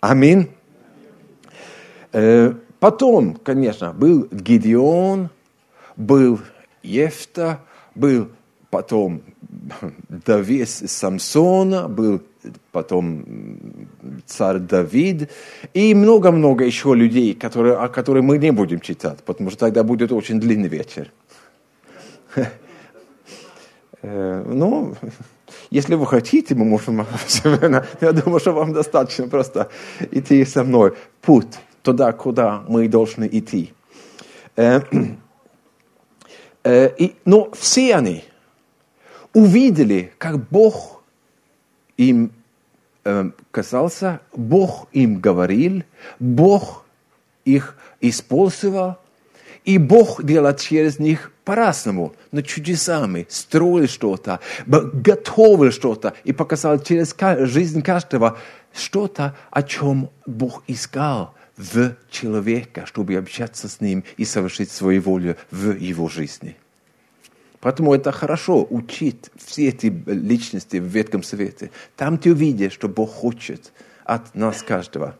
Аминь. 0.00 0.48
Э, 2.10 2.54
потом, 2.80 3.34
конечно, 3.34 3.92
был 3.92 4.28
Гедеон, 4.32 5.28
был 5.96 6.40
Ефта, 6.82 7.60
был 7.94 8.30
потом 8.70 9.20
Давид 10.08 10.70
Самсона, 10.70 11.86
был 11.86 12.22
потом 12.72 13.24
царь 14.26 14.58
Давид 14.58 15.30
и 15.74 15.94
много-много 15.94 16.64
еще 16.64 16.94
людей, 16.94 17.34
которые, 17.34 17.76
о 17.76 17.88
которых 17.88 18.24
мы 18.24 18.38
не 18.38 18.52
будем 18.52 18.80
читать, 18.80 19.18
потому 19.24 19.50
что 19.50 19.60
тогда 19.60 19.82
будет 19.82 20.12
очень 20.12 20.40
длинный 20.40 20.68
вечер. 20.68 21.12
Э, 24.04 24.42
ну, 24.44 24.96
если 25.70 25.94
вы 25.94 26.06
хотите, 26.08 26.56
мы 26.56 26.64
можем, 26.64 27.06
я 28.00 28.12
думаю, 28.12 28.40
что 28.40 28.52
вам 28.52 28.72
достаточно 28.72 29.28
просто 29.28 29.68
идти 30.10 30.44
со 30.44 30.64
мной 30.64 30.94
путь 31.20 31.60
туда, 31.82 32.12
куда 32.12 32.64
мы 32.68 32.88
должны 32.88 33.28
идти. 33.30 33.72
Э, 34.56 34.80
э, 36.64 37.10
но 37.24 37.50
все 37.52 37.94
они 37.94 38.24
увидели, 39.32 40.12
как 40.18 40.48
Бог 40.48 40.91
им 41.96 42.32
касался, 43.50 44.20
Бог 44.34 44.88
им 44.92 45.20
говорил, 45.20 45.82
Бог 46.20 46.84
их 47.44 47.76
использовал, 48.00 48.96
и 49.64 49.78
Бог 49.78 50.22
делал 50.24 50.54
через 50.54 50.98
них 50.98 51.32
по-разному, 51.44 52.14
но 52.30 52.42
чудесами, 52.42 53.26
строил 53.28 53.88
что-то, 53.88 54.38
готовил 54.66 55.72
что-то 55.72 56.14
и 56.22 56.32
показал 56.32 56.78
через 56.80 57.14
жизнь 57.48 57.82
каждого 57.82 58.38
что-то, 58.72 59.36
о 59.50 59.62
чем 59.62 60.08
Бог 60.24 60.62
искал 60.68 61.34
в 61.56 61.96
человека, 62.10 62.86
чтобы 62.86 63.16
общаться 63.16 63.68
с 63.68 63.80
ним 63.80 64.04
и 64.16 64.24
совершить 64.24 64.70
свою 64.70 65.02
волю 65.02 65.36
в 65.50 65.76
его 65.76 66.08
жизни. 66.08 66.56
Поэтому 67.62 67.94
это 67.94 68.10
хорошо 68.10 68.66
учить 68.68 69.30
все 69.36 69.68
эти 69.68 69.86
личности 70.06 70.78
в 70.78 70.86
Ветхом 70.86 71.22
Совете. 71.22 71.70
Там 71.96 72.18
ты 72.18 72.32
увидишь, 72.32 72.72
что 72.72 72.88
Бог 72.88 73.08
хочет 73.10 73.72
от 74.04 74.34
нас 74.34 74.64
каждого. 74.64 75.16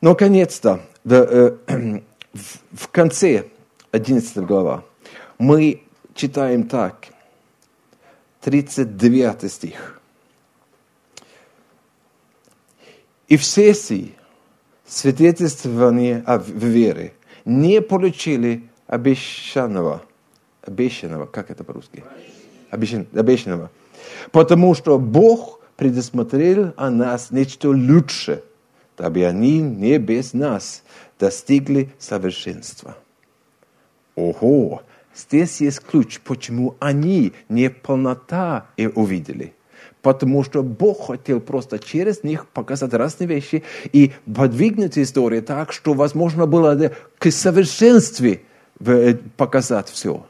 Но, 0.00 0.10
наконец-то, 0.10 0.82
в, 1.04 1.12
э, 1.12 2.00
в 2.72 2.88
конце 2.92 3.46
11 3.90 4.36
глава, 4.46 4.84
мы 5.36 5.82
читаем 6.14 6.68
так, 6.68 7.08
39 8.42 9.50
стих. 9.50 10.00
И 13.26 13.36
все 13.36 13.74
си 13.74 14.14
свидетельствование 14.86 16.22
в 16.24 16.64
вере 16.64 17.14
не 17.44 17.80
получили 17.80 18.68
обещанного, 18.86 20.02
обещанного, 20.62 21.26
как 21.26 21.50
это 21.50 21.64
по-русски? 21.64 22.04
Обещан, 22.70 23.06
обещанного. 23.14 23.70
Потому 24.32 24.74
что 24.74 24.98
Бог 24.98 25.60
предусмотрел 25.76 26.72
о 26.76 26.90
нас 26.90 27.30
нечто 27.30 27.70
лучше, 27.70 28.42
дабы 28.96 29.24
они 29.24 29.60
не 29.60 29.98
без 29.98 30.32
нас 30.32 30.82
достигли 31.18 31.90
совершенства. 31.98 32.96
Ого! 34.14 34.82
Здесь 35.14 35.60
есть 35.60 35.80
ключ, 35.80 36.20
почему 36.20 36.76
они 36.78 37.32
не 37.48 37.68
полнота 37.68 38.66
и 38.76 38.86
увидели. 38.86 39.54
Потому 40.02 40.44
что 40.44 40.62
Бог 40.62 41.08
хотел 41.08 41.40
просто 41.40 41.78
через 41.78 42.22
них 42.22 42.46
показать 42.48 42.94
разные 42.94 43.28
вещи 43.28 43.64
и 43.92 44.12
подвигнуть 44.32 44.98
историю 44.98 45.42
так, 45.42 45.72
что 45.72 45.92
возможно 45.92 46.46
было 46.46 46.92
к 47.18 47.30
совершенству 47.30 48.36
э, 48.80 49.14
показать 49.36 49.88
все. 49.88 50.26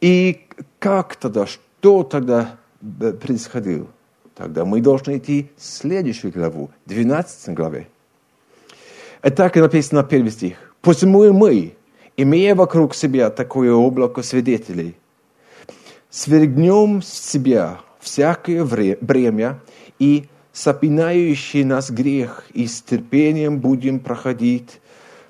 И 0.00 0.46
как 0.78 1.16
тогда, 1.16 1.46
что 1.46 2.02
тогда 2.02 2.56
э, 3.00 3.12
происходило? 3.12 3.88
Тогда 4.34 4.64
мы 4.64 4.80
должны 4.80 5.18
идти 5.18 5.50
в 5.56 5.64
следующую 5.64 6.32
главу, 6.32 6.70
12 6.86 7.54
главе. 7.54 7.88
И 9.24 9.30
так 9.30 9.56
и 9.56 9.60
написано 9.60 10.04
первый 10.04 10.30
стих. 10.30 10.74
Посему 10.80 11.32
мы, 11.32 11.74
имея 12.16 12.54
вокруг 12.54 12.94
себя 12.94 13.30
такое 13.30 13.72
облако 13.72 14.22
свидетелей, 14.22 14.96
свергнем 16.08 17.02
с 17.02 17.08
себя 17.08 17.80
всякое 17.98 18.64
бремя 19.00 19.58
и 19.98 20.26
сопинающий 20.52 21.64
нас 21.64 21.90
грех, 21.90 22.44
и 22.52 22.68
с 22.68 22.80
терпением 22.82 23.58
будем 23.58 23.98
проходить 23.98 24.80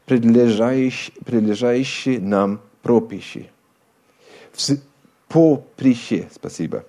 предлежащие 0.04 2.20
нам 2.20 2.60
пропищи. 2.82 3.50
Поприще, 5.28 6.28
спасибо. 6.32 6.84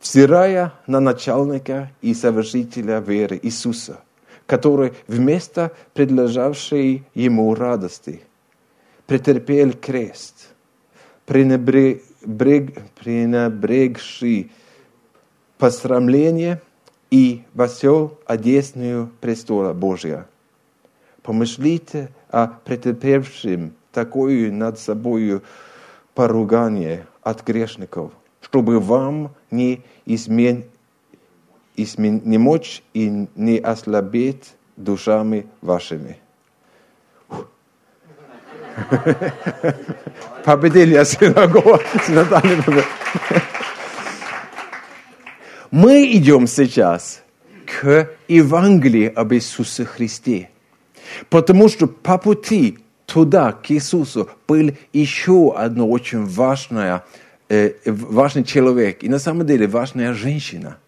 Взирая 0.00 0.72
на 0.86 1.00
начальника 1.00 1.90
и 2.00 2.14
совершителя 2.14 3.00
веры 3.00 3.38
Иисуса, 3.42 4.00
который 4.46 4.92
вместо 5.06 5.72
предложавшей 5.94 7.04
ему 7.14 7.54
радости– 7.54 8.22
претерпел 9.06 9.72
крест, 9.72 10.48
пренебрег, 11.26 12.02
пренебрегший 12.98 14.50
посрамление 15.58 16.62
и 17.10 17.42
восел 17.52 18.18
одесную 18.26 19.10
престола 19.20 19.74
Божия. 19.74 20.26
Помышлите 21.22 22.08
о 22.30 22.46
претерпевшем 22.46 23.74
такое 23.92 24.50
над 24.50 24.78
собою 24.78 25.42
поругание 26.14 27.06
от 27.22 27.44
грешников, 27.44 28.12
чтобы 28.40 28.80
вам 28.80 29.34
не 29.50 29.82
измен, 30.06 30.64
измен, 31.76 32.22
не 32.24 32.38
мочь 32.38 32.82
и 32.94 33.28
не 33.34 33.58
ослабеть 33.58 34.54
душами 34.76 35.46
вашими. 35.60 36.18
Победили 40.44 41.04
синагога. 41.04 41.80
Мы 45.70 46.12
идем 46.12 46.46
сейчас 46.46 47.22
к 47.66 48.08
Евангелию 48.28 49.18
об 49.18 49.32
Иисусе 49.32 49.84
Христе. 49.84 50.50
Потому 51.30 51.68
что 51.68 51.86
по 51.86 52.18
пути 52.18 52.78
туда, 53.12 53.52
к 53.52 53.70
Иисусу, 53.70 54.30
был 54.48 54.70
еще 54.92 55.54
одно 55.54 55.88
очень 55.88 56.24
важное, 56.24 57.04
э, 57.50 57.72
важный 57.84 58.42
человек. 58.42 59.04
И 59.04 59.08
на 59.08 59.18
самом 59.18 59.46
деле 59.46 59.66
важная 59.66 60.14
женщина, 60.14 60.78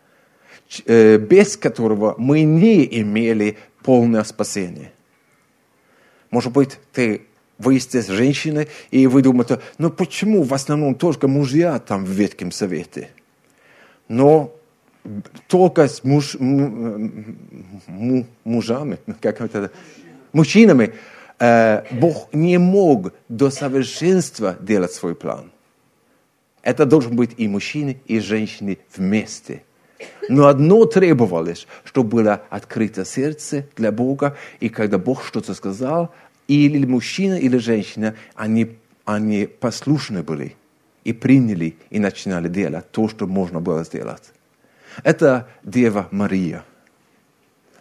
э, 0.87 1.19
без 1.19 1.59
которого 1.59 2.15
мы 2.17 2.43
не 2.43 3.01
имели 3.01 3.59
полное 3.83 4.25
спасение. 4.25 4.93
Может 6.31 6.53
быть, 6.53 6.79
ты 6.93 7.27
вы 7.59 7.79
здесь 7.79 8.07
женщины, 8.07 8.69
и 8.91 9.07
вы 9.07 9.21
думаете, 9.21 9.61
ну 9.79 9.91
почему 9.91 10.43
в 10.43 10.55
основном 10.55 10.95
только 10.95 11.29
мужья 11.29 11.79
там 11.79 12.07
в 12.07 12.11
Ветхом 12.11 12.51
Совете? 12.53 13.11
Но 14.09 14.57
только 15.47 15.89
с 15.89 16.03
муж, 16.03 16.37
му, 16.39 18.27
мужами, 18.45 18.99
как 19.21 19.43
это, 19.43 19.71
мужчинами, 20.33 20.95
Бог 21.39 22.29
не 22.33 22.59
мог 22.59 23.13
до 23.29 23.51
совершенства 23.51 24.57
делать 24.61 24.93
свой 24.93 25.15
план. 25.15 25.51
Это 26.63 26.87
должен 26.87 27.17
быть 27.17 27.33
и 27.37 27.49
мужчины, 27.49 28.01
и 28.07 28.21
женщины 28.21 28.79
вместе. 28.97 29.65
Но 30.29 30.47
одно 30.47 30.85
требовалось, 30.87 31.67
чтобы 31.85 32.11
было 32.11 32.43
открыто 32.51 33.05
сердце 33.05 33.67
для 33.77 33.93
Бога, 33.93 34.37
и 34.61 34.69
когда 34.69 34.99
Бог 34.99 35.25
что-то 35.25 35.55
сказал, 35.55 36.11
или 36.49 36.87
мужчина, 36.87 37.35
или 37.35 37.59
женщина, 37.59 38.15
они, 38.35 38.77
они 39.05 39.47
послушны 39.47 40.23
были 40.23 40.57
и 41.05 41.13
приняли, 41.13 41.77
и 41.91 41.99
начинали 41.99 42.49
делать 42.49 42.91
то, 42.91 43.09
что 43.09 43.27
можно 43.27 43.61
было 43.61 43.85
сделать. 43.85 44.33
Это 45.03 45.49
Дева 45.63 46.09
Мария. 46.11 46.65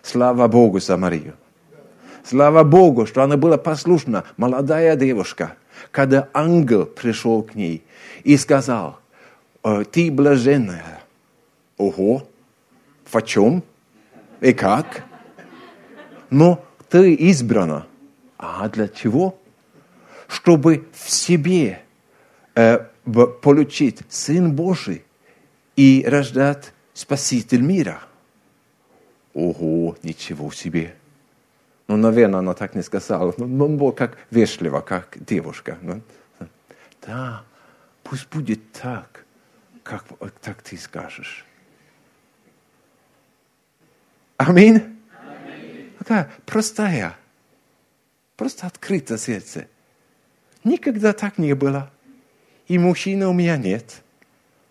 Слава 0.02 0.48
Богу 0.48 0.80
за 0.80 0.98
Марию. 0.98 1.36
Слава 2.24 2.64
Богу, 2.64 3.06
что 3.06 3.22
она 3.22 3.38
была 3.38 3.58
послушна, 3.58 4.24
молодая 4.38 4.96
девушка, 4.96 5.56
когда 5.92 6.30
ангел 6.34 6.86
пришел 6.86 7.44
к 7.44 7.56
ней 7.56 7.84
и 8.24 8.38
сказал, 8.38 9.00
«Э, 9.64 9.84
ты 9.84 10.10
блаженная. 10.10 11.02
Ого, 11.78 12.28
в 13.06 13.22
чем 13.24 13.64
и 14.40 14.54
как? 14.54 15.04
Но 16.30 16.64
ты 16.90 17.14
избрана. 17.14 17.88
А 18.38 18.68
для 18.70 18.88
чего? 18.88 19.38
Чтобы 20.28 20.88
в 20.94 21.10
себе 21.10 21.82
э, 22.56 22.80
получить 23.42 24.00
Сын 24.10 24.54
Божий 24.54 25.04
и 25.76 26.06
рождать 26.08 26.74
Спаситель 26.94 27.62
мира. 27.62 28.00
Ого, 29.34 29.98
ничего 30.04 30.52
себе. 30.52 30.96
Ну, 31.88 31.98
наверное, 31.98 32.40
она 32.40 32.54
так 32.54 32.76
не 32.76 32.82
сказала. 32.82 33.34
Но 33.38 33.66
он 33.66 33.78
был 33.78 33.92
как 33.92 34.18
вежливо, 34.32 34.82
как 34.82 35.18
девушка. 35.24 35.78
Да, 37.02 37.44
пусть 38.04 38.30
будет 38.30 38.72
так, 38.72 39.26
как 39.84 40.06
так 40.42 40.62
ты 40.62 40.78
скажешь. 40.78 41.46
Аминь. 44.38 44.82
Аминь. 45.20 45.94
Такая 46.00 46.32
простая, 46.46 47.18
просто 48.38 48.68
открыто 48.68 49.18
сердце. 49.18 49.68
Никогда 50.64 51.14
так 51.14 51.38
не 51.38 51.54
было. 51.54 51.92
И 52.68 52.78
мужчины 52.78 53.28
у 53.28 53.34
меня 53.34 53.58
нет. 53.58 54.02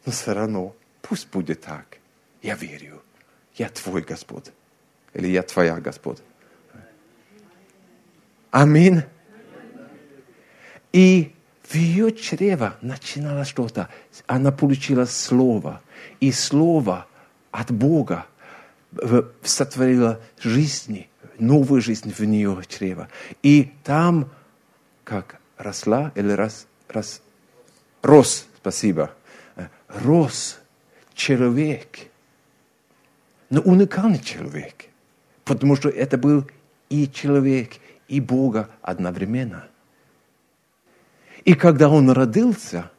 Но 0.07 0.13
все 0.13 0.33
равно, 0.33 0.75
пусть 1.03 1.29
будет 1.31 1.61
так. 1.61 1.99
Я 2.41 2.55
верю. 2.55 3.03
Я 3.55 3.69
твой 3.69 4.03
Господь. 4.03 4.51
Или 5.13 5.29
я 5.29 5.43
твоя 5.43 5.77
Господь. 5.77 6.19
Аминь. 8.53 9.03
И 10.93 11.35
в 11.63 11.75
ее 11.75 12.13
чрево 12.13 12.77
начинало 12.83 13.47
что-то. 13.47 13.89
Она 14.27 14.53
получила 14.53 15.07
слово. 15.07 15.81
И 16.21 16.31
слово 16.33 17.07
от 17.51 17.73
Бога 17.73 18.27
сотворило 19.43 20.21
жизни, 20.39 21.09
новую 21.39 21.81
жизнь 21.81 22.13
в 22.13 22.21
нее 22.21 22.63
чрево. 22.69 23.09
И 23.43 23.73
там, 23.85 24.31
как 25.03 25.41
росла 25.57 26.13
или 26.15 26.33
рос, 26.33 26.67
рос, 26.89 27.23
рос, 28.03 28.47
спасибо, 28.59 29.15
рос 29.89 30.59
человек. 31.15 32.01
Но 33.49 33.63
уникальный 33.63 34.21
человек. 34.21 34.85
Потому 35.45 35.75
что 35.75 35.89
это 35.89 36.19
был 36.19 36.47
и 36.91 37.11
человек, 37.11 37.79
и 38.13 38.21
Бога 38.21 38.69
одновременно. 38.83 39.65
И 41.47 41.55
когда 41.55 41.89
он 41.89 42.11
родился, 42.11 42.91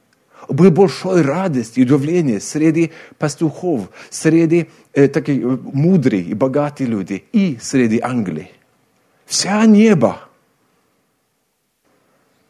был 0.49 0.71
большой 0.71 1.21
радость 1.21 1.77
и 1.77 1.83
удивление 1.83 2.39
среди 2.39 2.91
пастухов, 3.19 3.89
среди 4.09 4.69
э, 4.93 5.07
таких 5.07 5.43
э, 5.43 5.57
мудрых 5.71 6.27
и 6.27 6.33
богатых 6.33 6.87
людей 6.87 7.25
и 7.31 7.59
среди 7.61 7.99
ангелов. 7.99 8.47
Вся 9.25 9.65
небо. 9.67 10.17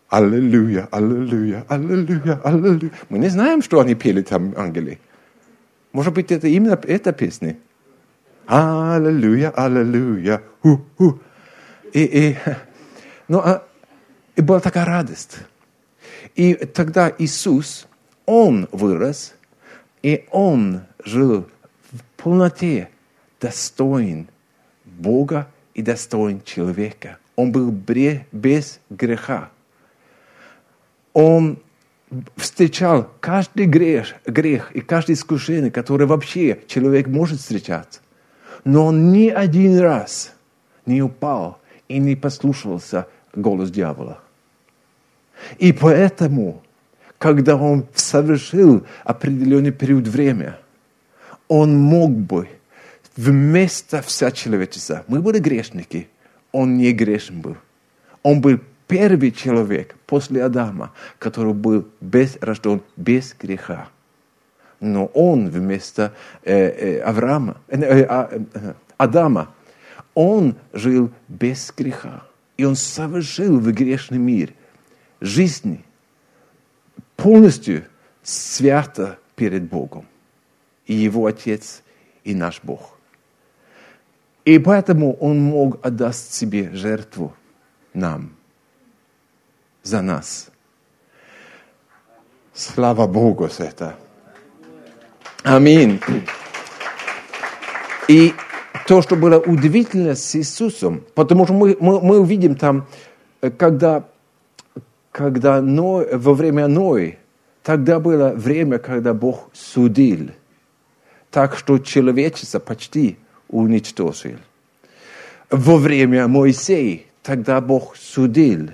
Аллилуйя, 0.08 0.88
аллилуйя, 0.90 1.66
аллилуйя, 1.68 2.40
аллилуйя. 2.44 2.92
Мы 3.10 3.20
не 3.20 3.28
знаем, 3.28 3.62
что 3.62 3.82
они 3.82 3.94
пели 3.96 4.22
там, 4.22 4.54
ангелы. 4.56 5.00
Может 5.92 6.14
быть, 6.14 6.32
это 6.32 6.48
именно 6.48 6.80
эта 6.84 7.12
песня. 7.12 7.58
Аллилуйя, 8.48 9.50
аллилуйя, 9.50 10.42
ху-ху. 10.62 11.20
И, 11.94 12.04
и, 12.04 12.38
ну, 13.28 13.40
а, 13.40 13.64
и 14.36 14.42
была 14.42 14.60
такая 14.60 14.86
радость. 14.86 15.38
И 16.36 16.56
тогда 16.56 17.14
Иисус, 17.18 17.88
Он 18.26 18.68
вырос, 18.72 19.36
и 20.02 20.26
Он 20.32 20.82
жил 21.06 21.48
в 21.92 22.22
полноте, 22.22 22.90
достоин 23.40 24.28
Бога 24.86 25.48
и 25.74 25.82
достоин 25.82 26.42
человека. 26.44 27.18
Он 27.36 27.52
был 27.52 27.72
без 27.72 28.80
греха. 28.90 29.50
Он 31.14 31.60
встречал 32.38 33.10
каждый 33.20 33.66
грех, 33.66 34.16
грех 34.26 34.72
и 34.72 34.82
каждое 34.82 35.14
искушение, 35.14 35.72
которое 35.72 36.06
вообще 36.06 36.60
человек 36.68 37.08
может 37.08 37.40
встречать. 37.40 38.02
Но 38.64 38.86
он 38.88 39.12
ни 39.12 39.30
один 39.30 39.78
раз 39.80 40.34
не 40.86 41.02
упал 41.02 41.60
и 41.94 42.00
не 42.00 42.16
послушался 42.16 43.08
голос 43.36 43.70
дьявола. 43.70 44.20
И 45.60 45.72
поэтому, 45.74 46.64
когда 47.18 47.56
он 47.56 47.86
совершил 47.94 48.86
определенный 49.04 49.72
период 49.72 50.08
времени, 50.08 50.54
он 51.48 51.78
мог 51.78 52.12
бы 52.12 52.48
вместо 53.16 54.02
вся 54.02 54.32
человечества, 54.32 55.04
мы 55.08 55.22
были 55.22 55.40
грешники, 55.40 56.08
он 56.52 56.78
не 56.78 56.92
грешен 56.94 57.42
был. 57.42 57.58
Он 58.24 58.42
был 58.42 58.60
первый 58.88 59.32
человек 59.32 59.96
после 60.08 60.44
Адама, 60.44 60.92
который 61.20 61.54
был 61.54 61.88
без, 62.02 62.38
рожден 62.42 62.82
без 62.96 63.36
греха. 63.40 63.88
Но 64.80 65.06
он 65.14 65.50
вместо 65.50 66.14
э, 66.44 66.54
э, 66.54 67.02
Авраама, 67.02 67.58
э, 67.68 67.80
э, 67.80 68.40
э, 68.54 68.74
Адама, 68.98 69.50
он 70.14 70.56
жил 70.74 71.12
без 71.28 71.72
греха. 71.76 72.24
И 72.58 72.66
он 72.66 72.76
совершил 72.76 73.60
в 73.60 73.72
грешный 73.72 74.20
мир– 74.20 74.54
жизни 75.24 75.84
полностью 77.16 77.86
свято 78.22 79.18
перед 79.36 79.64
Богом. 79.64 80.06
И 80.86 80.94
Его 80.94 81.26
Отец, 81.26 81.82
и 82.26 82.36
наш 82.36 82.60
Бог. 82.62 82.98
И 84.44 84.60
поэтому 84.60 85.14
Он 85.14 85.40
мог 85.40 85.84
отдать 85.86 86.18
себе 86.18 86.70
жертву 86.74 87.34
нам, 87.94 88.36
за 89.82 90.02
нас. 90.02 90.50
Слава 92.54 93.08
Богу 93.08 93.48
за 93.48 93.64
это. 93.64 93.96
Аминь. 95.44 96.02
И 98.10 98.34
то, 98.88 99.02
что 99.02 99.16
было 99.16 99.40
удивительно 99.40 100.16
с 100.16 100.36
Иисусом, 100.36 101.04
потому 101.16 101.46
что 101.46 101.54
мы, 101.54 101.78
мы, 101.80 102.02
мы 102.02 102.20
увидим 102.20 102.56
там, 102.56 102.88
э, 103.42 103.50
когда 103.52 104.06
когда 105.14 105.62
Ной, 105.62 106.18
во 106.18 106.34
время 106.34 106.68
Ной, 106.68 107.20
тогда 107.62 108.00
было 108.00 108.30
время, 108.30 108.80
когда 108.80 109.14
Бог 109.14 109.50
судил. 109.54 110.32
Так 111.30 111.56
что 111.56 111.78
человечество 111.78 112.60
почти 112.60 113.18
уничтожил. 113.48 114.38
Во 115.52 115.78
время 115.78 116.28
Моисея 116.28 117.02
тогда 117.22 117.62
Бог 117.62 117.96
судил 117.96 118.72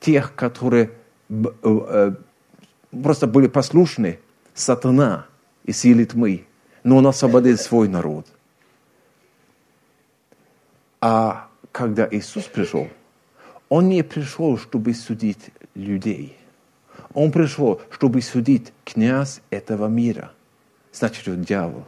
тех, 0.00 0.34
которые 0.34 0.90
э, 1.28 2.12
просто 2.90 3.26
были 3.26 3.46
послушны 3.48 4.18
сатана 4.54 5.26
и 5.64 5.72
силе 5.72 6.06
тьмы, 6.06 6.46
но 6.84 6.96
он 6.96 7.06
освободил 7.06 7.58
свой 7.58 7.88
народ. 7.88 8.26
А 11.06 11.50
когда 11.70 12.08
Иисус 12.10 12.44
пришел, 12.44 12.88
он 13.68 13.90
не 13.90 14.02
пришел, 14.02 14.56
чтобы 14.56 14.94
судить 14.94 15.50
людей. 15.74 16.34
Он 17.12 17.30
пришел, 17.30 17.82
чтобы 17.90 18.22
судить 18.22 18.72
князь 18.86 19.42
этого 19.50 19.86
мира. 19.86 20.32
Значит, 20.94 21.42
дьявол. 21.42 21.84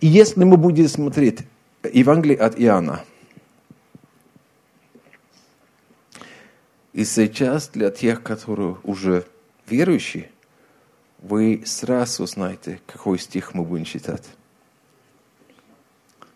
И 0.00 0.06
если 0.06 0.42
мы 0.44 0.56
будем 0.56 0.88
смотреть 0.88 1.40
Евангелие 1.82 2.38
от 2.38 2.58
Иоанна, 2.58 3.04
и 6.94 7.04
сейчас 7.04 7.68
для 7.68 7.90
тех, 7.90 8.22
которые 8.22 8.78
уже 8.84 9.26
верующие, 9.68 10.30
вы 11.18 11.62
сразу 11.66 12.24
знаете, 12.24 12.80
какой 12.86 13.18
стих 13.18 13.52
мы 13.52 13.64
будем 13.64 13.84
читать. 13.84 14.24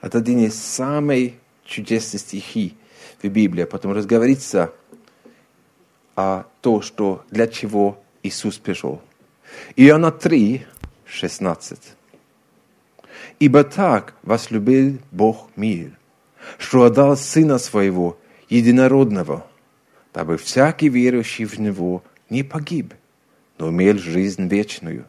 Это 0.03 0.19
один 0.19 0.41
из 0.41 0.55
самых 0.63 1.33
чудесных 1.65 2.21
стихов 2.21 2.73
в 3.23 3.29
Библии, 3.29 3.65
потом 3.65 3.93
разговорится 3.93 4.73
о 6.17 6.45
том, 6.61 6.83
что 6.83 7.25
для 7.31 7.47
чего 7.47 8.03
Иисус 8.23 8.59
пришел. 8.59 9.01
Иоанна 9.77 10.11
3, 10.11 10.67
16. 11.07 11.79
«Ибо 13.41 13.65
так 13.65 14.15
возлюбил 14.23 14.99
Бог 15.11 15.51
мир, 15.57 15.99
что 16.59 16.85
отдал 16.85 17.17
Сына 17.17 17.59
Своего, 17.59 18.19
Единородного, 18.49 19.47
дабы 20.13 20.37
всякий 20.37 20.89
верующий 20.89 21.45
в 21.45 21.59
Него 21.59 22.05
не 22.31 22.43
погиб, 22.43 22.95
но 23.59 23.71
имел 23.71 23.99
жизнь 23.99 24.47
вечную. 24.49 25.07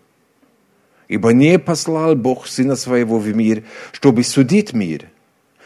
Ибо 1.07 1.33
не 1.33 1.59
послал 1.59 2.15
Бог 2.15 2.47
Сына 2.47 2.75
Своего 2.75 3.19
в 3.19 3.35
мир, 3.35 3.63
чтобы 3.91 4.23
судить 4.23 4.73
мир, 4.73 5.09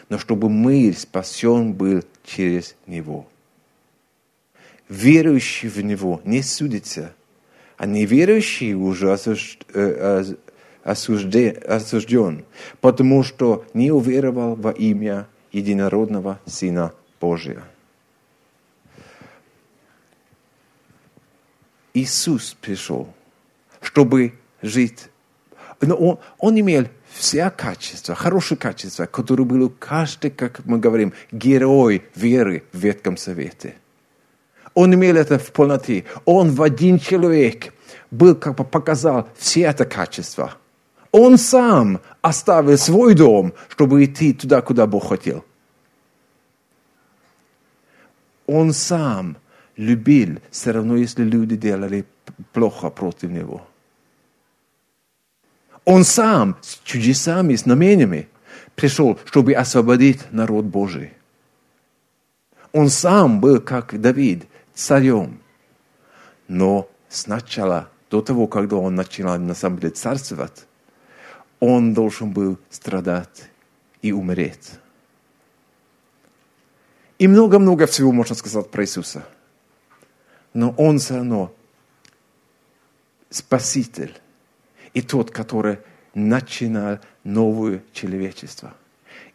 но 0.09 0.17
чтобы 0.17 0.49
мир 0.49 0.97
спасен 0.97 1.73
был 1.73 2.03
через 2.23 2.75
Него. 2.87 3.27
Верующий 4.89 5.69
в 5.69 5.79
Него 5.83 6.19
не 6.25 6.41
судится, 6.41 7.13
а 7.77 7.85
неверующий 7.85 8.73
уже 8.73 9.15
э, 9.73 10.23
осужден, 10.83 12.45
потому 12.81 13.23
что 13.23 13.65
не 13.73 13.91
уверовал 13.91 14.55
во 14.55 14.71
имя 14.71 15.27
единородного 15.51 16.39
Сына 16.45 16.93
Божия. 17.21 17.63
Иисус 21.93 22.55
пришел, 22.59 23.13
чтобы 23.81 24.33
жить. 24.61 25.09
Но 25.81 25.95
он, 25.95 26.19
он 26.37 26.59
имел 26.59 26.87
все 27.11 27.49
качества, 27.49 28.15
хорошие 28.15 28.57
качества, 28.57 29.05
которые 29.05 29.45
были 29.45 29.63
у 29.63 29.69
каждого, 29.69 30.31
как 30.31 30.65
мы 30.65 30.77
говорим, 30.77 31.13
герой 31.31 32.03
веры 32.15 32.63
в 32.73 32.79
Ветхом 32.79 33.17
Совете. 33.17 33.75
Он 34.73 34.93
имел 34.93 35.15
это 35.15 35.39
в 35.39 35.51
полноте. 35.51 36.05
Он 36.25 36.51
в 36.51 36.61
один 36.61 36.99
человек 36.99 37.73
был, 38.11 38.35
как 38.35 38.55
бы 38.55 38.63
показал 38.63 39.29
все 39.37 39.61
это 39.61 39.85
качества. 39.85 40.55
Он 41.11 41.37
сам 41.37 42.01
оставил 42.21 42.77
свой 42.77 43.15
дом, 43.15 43.53
чтобы 43.69 44.03
идти 44.05 44.33
туда, 44.33 44.61
куда 44.61 44.85
Бог 44.85 45.09
хотел. 45.09 45.43
Он 48.45 48.73
сам 48.73 49.37
любил, 49.75 50.39
все 50.51 50.71
равно, 50.71 50.97
если 50.97 51.23
люди 51.23 51.55
делали 51.55 52.05
плохо 52.53 52.89
против 52.89 53.31
него. 53.31 53.65
Он 55.89 56.04
сам 56.04 56.56
с 56.62 56.80
чудесами, 56.84 57.56
с 57.56 57.62
знамениями 57.62 58.30
пришел, 58.75 59.17
чтобы 59.25 59.54
освободить 59.54 60.32
народ 60.32 60.65
Божий. 60.65 61.13
Он 62.71 62.89
сам 62.89 63.41
был, 63.41 63.60
как 63.60 63.99
Давид, 63.99 64.45
царем. 64.75 65.41
Но 66.47 66.88
сначала, 67.08 67.89
до 68.12 68.21
того, 68.21 68.45
когда 68.45 68.75
он 68.75 68.93
начинал 68.93 69.39
на 69.39 69.56
самом 69.56 69.80
деле 69.80 69.89
царствовать, 69.89 70.67
он 71.60 71.95
должен 71.95 72.34
был 72.34 72.60
страдать 72.69 73.49
и 74.04 74.12
умереть. 74.12 74.73
И 77.17 77.28
много-много 77.28 77.88
всего 77.88 78.12
можно 78.12 78.36
сказать 78.36 78.69
про 78.69 78.84
Иисуса– 78.84 79.25
но 80.54 80.73
Он 80.78 80.99
все 80.99 81.15
равно 81.15 81.54
Спаситель 83.30 84.19
и 84.93 85.02
тот, 85.02 85.32
который 85.32 85.80
начинал 86.13 86.99
новое 87.23 87.84
человечество. 87.93 88.73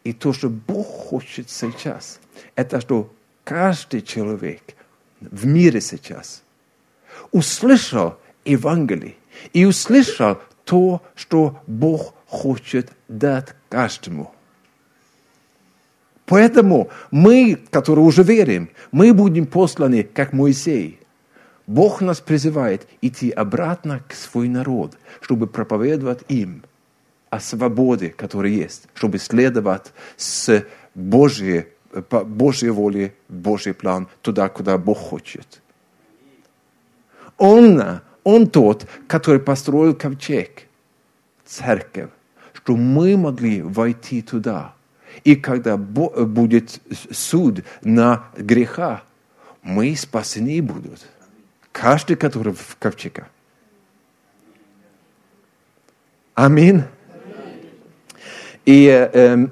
И 0.03 0.12
то, 0.12 0.33
что 0.33 0.51
Бог 0.51 0.87
хочет 0.87 1.51
сейчас, 1.51 2.21
это 2.57 2.81
что 2.81 3.12
каждый 3.45 4.03
человек 4.03 4.62
в 5.21 5.47
мире 5.47 5.81
сейчас 5.81 6.43
услышал 7.33 8.19
Евангелие 8.45 9.14
и 9.53 9.64
услышал 9.64 10.38
то, 10.64 11.03
что 11.14 11.61
Бог 11.67 12.14
хочет 12.27 12.90
дать 13.09 13.49
каждому. 13.69 14.33
Поэтому 16.27 16.88
мы, 17.11 17.59
которые 17.71 18.05
уже 18.05 18.23
верим, 18.23 18.71
мы 18.93 19.12
будем 19.12 19.47
посланы, 19.47 20.05
как 20.05 20.33
Моисей, 20.33 21.01
Бог 21.66 22.00
нас 22.03 22.20
призывает 22.20 22.87
идти 23.00 23.31
обратно 23.31 24.03
к 24.07 24.14
свой 24.14 24.48
народ, 24.48 24.98
чтобы 25.20 25.46
проповедовать 25.46 26.22
им 26.29 26.62
о 27.31 27.40
свободе, 27.40 28.11
которая 28.11 28.53
есть, 28.53 28.88
чтобы 28.94 29.18
следовать 29.18 29.92
с 30.16 30.64
Божьей, 30.94 31.66
Божьей 32.11 32.70
воле, 32.70 33.14
Божий 33.29 33.74
план 33.74 34.09
туда, 34.20 34.48
куда 34.48 34.77
Бог 34.79 34.98
хочет. 34.98 35.62
Он, 37.38 38.00
он 38.22 38.46
тот, 38.46 38.87
который 39.09 39.40
построил 39.40 39.94
ковчег, 39.94 40.68
церковь, 41.44 42.11
что 42.53 42.77
мы 42.77 43.16
могли 43.16 43.62
войти 43.62 44.22
туда. 44.22 44.74
И 45.24 45.35
когда 45.37 45.77
будет 45.77 46.81
суд 47.11 47.64
на 47.83 48.27
греха, 48.37 49.03
мы 49.62 49.96
спасены 49.96 50.61
будут. 50.61 51.07
Каждый, 51.74 52.14
который 52.14 52.52
в 52.52 52.76
ковчега. 52.78 53.26
Аминь. 56.37 56.84
И, 58.64 58.87
э, 58.87 59.46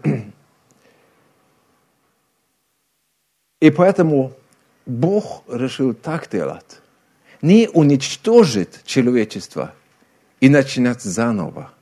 и 3.61 3.71
поэтому 3.71 4.35
Бог 4.87 5.43
решил 5.49 5.95
так 5.95 6.31
делать. 6.31 6.81
Не 7.43 7.69
уничтожить 7.69 8.85
человечество 8.85 9.75
и 10.39 10.49
начинать 10.49 11.03
заново. 11.03 11.73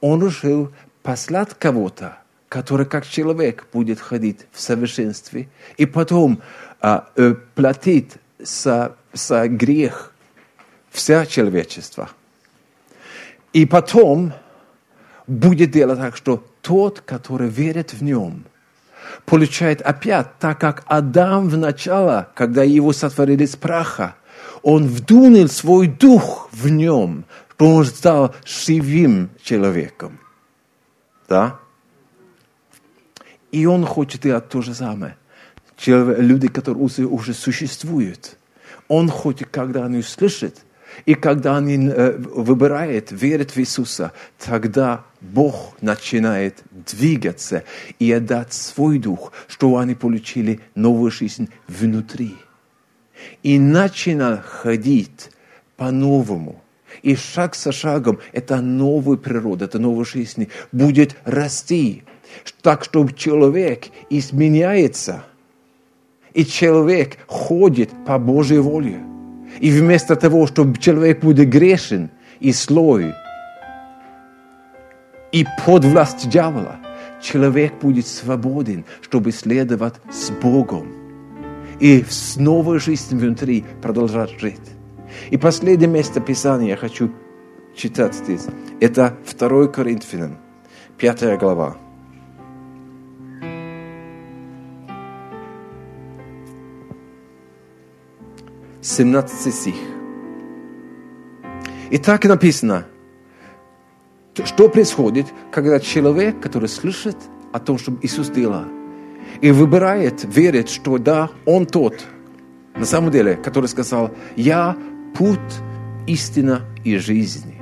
Он 0.00 0.24
решил 0.24 0.72
послать 1.02 1.52
кого-то, 1.52 2.16
который 2.48 2.86
как 2.86 3.06
человек 3.06 3.66
будет 3.74 4.00
ходить 4.00 4.46
в 4.52 4.60
совершенстве 4.60 5.50
и 5.76 5.84
потом 5.84 6.40
а, 6.80 7.10
э, 7.16 7.34
платить 7.54 8.14
за 8.42 8.96
за 9.12 9.48
грех 9.48 10.12
вся 10.90 11.26
человечество. 11.26 12.10
И 13.52 13.66
потом 13.66 14.32
будет 15.26 15.70
делать 15.70 15.98
так, 15.98 16.16
что 16.16 16.44
тот, 16.62 17.00
который 17.00 17.48
верит 17.48 17.92
в 17.92 18.02
нем, 18.02 18.44
получает 19.26 19.82
опять, 19.82 20.38
так 20.38 20.60
как 20.60 20.84
Адам 20.86 21.48
в 21.48 21.56
начало, 21.56 22.28
когда 22.34 22.62
его 22.62 22.92
сотворили 22.92 23.46
с 23.46 23.56
праха, 23.56 24.14
он 24.62 24.86
вдунул 24.86 25.48
свой 25.48 25.88
дух 25.88 26.48
в 26.52 26.68
нем, 26.68 27.24
что 27.52 27.74
он 27.74 27.84
стал 27.84 28.34
живым 28.44 29.30
человеком. 29.42 30.18
Да? 31.28 31.58
И 33.52 33.66
он 33.66 33.84
хочет 33.84 34.22
делать 34.22 34.48
то 34.48 34.62
же 34.62 34.74
самое. 34.74 35.16
Люди, 35.86 36.48
которые 36.48 36.84
уже, 36.84 37.34
существуют– 37.34 38.36
он 38.90 39.08
хоть 39.08 39.44
когда 39.52 39.86
они 39.86 40.02
слышат, 40.02 40.56
и 41.06 41.14
когда 41.14 41.56
они 41.56 41.88
э, 41.88 42.16
выбирают, 42.18 43.12
верят 43.12 43.52
в 43.52 43.58
Иисуса, 43.58 44.12
тогда 44.36 45.04
Бог 45.20 45.80
начинает 45.80 46.64
двигаться 46.72 47.62
и 48.00 48.10
отдать 48.10 48.52
свой 48.52 48.98
дух, 48.98 49.32
что 49.46 49.76
они 49.76 49.94
получили 49.94 50.58
новую 50.74 51.12
жизнь 51.12 51.48
внутри. 51.68 52.34
И 53.44 53.60
начинал 53.60 54.40
ходить 54.42 55.30
по-новому. 55.76 56.60
И 57.02 57.14
шаг 57.14 57.54
за 57.54 57.70
шагом 57.70 58.18
эта 58.32 58.60
новая 58.60 59.16
природа, 59.16 59.66
эта 59.66 59.78
новая 59.78 60.04
жизнь 60.04 60.48
будет 60.72 61.14
расти. 61.24 62.02
Так, 62.60 62.82
чтобы 62.82 63.12
человек 63.12 63.86
изменяется– 64.10 65.24
и 66.34 66.44
человек 66.44 67.18
ходит 67.26 67.90
по 68.04 68.18
Божьей 68.18 68.58
воле. 68.58 69.00
И 69.58 69.70
вместо 69.70 70.16
того, 70.16 70.46
чтобы 70.46 70.78
человек 70.78 71.20
будет 71.20 71.48
грешен 71.48 72.10
и 72.38 72.52
слой, 72.52 73.14
и 75.32 75.46
под 75.64 75.84
власть 75.84 76.28
дьявола, 76.28 76.76
человек 77.22 77.74
будет 77.80 78.06
свободен, 78.06 78.84
чтобы 79.02 79.32
следовать 79.32 79.94
с 80.10 80.30
Богом. 80.30 80.88
И 81.78 82.04
с 82.08 82.36
новой 82.36 82.78
жизнью 82.78 83.20
внутри 83.20 83.64
продолжать 83.80 84.38
жить. 84.38 84.60
И 85.30 85.36
последнее 85.36 85.88
место 85.88 86.20
Писания 86.20 86.68
я 86.68 86.76
хочу 86.76 87.10
читать 87.74 88.14
здесь. 88.14 88.46
Это 88.80 89.16
2 89.38 89.68
Коринфянам, 89.68 90.38
5 90.98 91.38
глава. 91.38 91.76
17 98.82 99.54
стих. 99.54 99.74
И 101.90 101.98
так 101.98 102.24
написано, 102.24 102.86
что 104.44 104.68
происходит, 104.68 105.26
когда 105.50 105.80
человек, 105.80 106.40
который 106.40 106.68
слышит 106.68 107.16
о 107.52 107.58
том, 107.58 107.78
что 107.78 107.96
Иисус 108.02 108.28
делал, 108.28 108.64
и 109.40 109.50
выбирает, 109.50 110.24
верит, 110.24 110.68
что 110.68 110.98
да, 110.98 111.30
Он 111.46 111.66
тот, 111.66 112.06
на 112.76 112.84
самом 112.84 113.10
деле, 113.10 113.36
который 113.36 113.66
сказал, 113.66 114.10
я 114.36 114.76
путь, 115.14 115.38
истина 116.06 116.62
и 116.84 116.96
жизнь. 116.96 117.54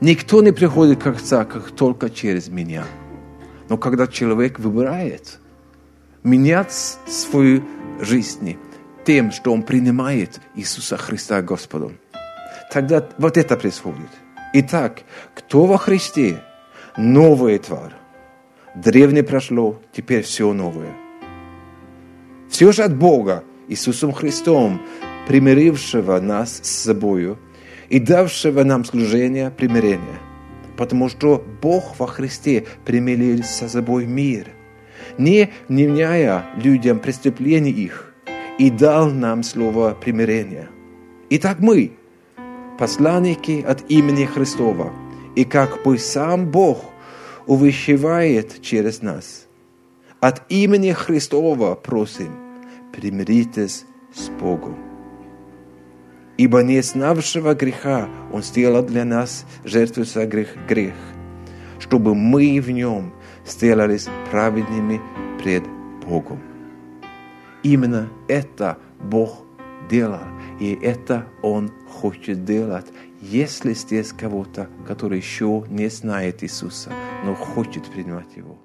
Никто 0.00 0.42
не 0.42 0.52
приходит 0.52 1.02
к 1.02 1.06
Отца, 1.06 1.44
как 1.44 1.70
только 1.70 2.10
через 2.10 2.48
меня. 2.48 2.84
Но 3.68 3.76
когда 3.76 4.06
человек 4.06 4.58
выбирает 4.58 5.38
менять 6.22 6.72
свою 6.72 7.62
жизнь, 8.00 8.56
тем, 9.04 9.32
что 9.32 9.52
он 9.52 9.62
принимает 9.62 10.40
Иисуса 10.54 10.96
Христа 10.96 11.42
Господом. 11.42 11.98
Тогда 12.72 13.06
вот 13.18 13.36
это 13.36 13.56
происходит. 13.56 14.10
Итак, 14.52 15.02
кто 15.34 15.66
во 15.66 15.78
Христе? 15.78 16.40
Новая 16.96 17.58
тварь. 17.58 17.92
Древнее 18.74 19.22
прошло, 19.22 19.80
теперь 19.92 20.22
все 20.22 20.52
новое. 20.52 20.92
Все 22.48 22.72
же 22.72 22.82
от 22.82 22.96
Бога, 22.96 23.44
Иисусом 23.68 24.12
Христом, 24.12 24.80
примирившего 25.28 26.20
нас 26.20 26.60
с 26.62 26.70
собою 26.70 27.38
и 27.88 27.98
давшего 27.98 28.64
нам 28.64 28.84
служение 28.84 29.50
примирения. 29.50 30.20
Потому 30.76 31.08
что 31.08 31.44
Бог 31.62 31.98
во 31.98 32.06
Христе 32.06 32.66
примирил 32.84 33.44
со 33.44 33.68
собой 33.68 34.06
мир, 34.06 34.48
не 35.18 35.50
вменяя 35.68 36.46
людям 36.56 36.98
преступлений 36.98 37.70
их, 37.70 38.13
и 38.58 38.70
дал 38.70 39.10
нам 39.10 39.42
слово 39.42 39.96
примирения. 40.00 40.68
Итак, 41.30 41.58
мы, 41.60 41.92
посланники 42.78 43.64
от 43.66 43.90
имени 43.90 44.24
Христова, 44.24 44.92
и 45.34 45.44
как 45.44 45.82
бы 45.82 45.98
сам 45.98 46.50
Бог 46.50 46.84
увещевает 47.46 48.62
через 48.62 49.02
нас. 49.02 49.46
От 50.20 50.42
имени 50.48 50.92
Христова 50.92 51.74
просим, 51.74 52.32
примиритесь 52.92 53.84
с 54.14 54.28
Богом. 54.28 54.76
Ибо 56.36 56.62
не 56.62 56.82
знавшего 56.82 57.54
греха 57.54 58.08
Он 58.32 58.42
сделал 58.42 58.82
для 58.82 59.04
нас 59.04 59.44
жертву 59.64 60.04
за 60.04 60.26
грех, 60.26 60.56
грех, 60.68 60.94
чтобы 61.78 62.14
мы 62.14 62.60
в 62.60 62.70
Нем 62.70 63.12
сделались 63.46 64.08
праведными 64.30 65.00
пред 65.42 65.64
Богом. 66.06 66.53
Именно 67.64 68.10
это 68.28 68.78
Бог 69.00 69.38
делал, 69.88 70.20
и 70.60 70.78
это 70.82 71.26
Он 71.42 71.72
хочет 71.88 72.44
делать, 72.44 72.86
если 73.22 73.72
здесь 73.72 74.12
кого-то, 74.12 74.68
который 74.86 75.18
еще 75.18 75.64
не 75.70 75.88
знает 75.88 76.44
Иисуса, 76.44 76.92
но 77.24 77.34
хочет 77.34 77.90
принимать 77.90 78.36
Его. 78.36 78.63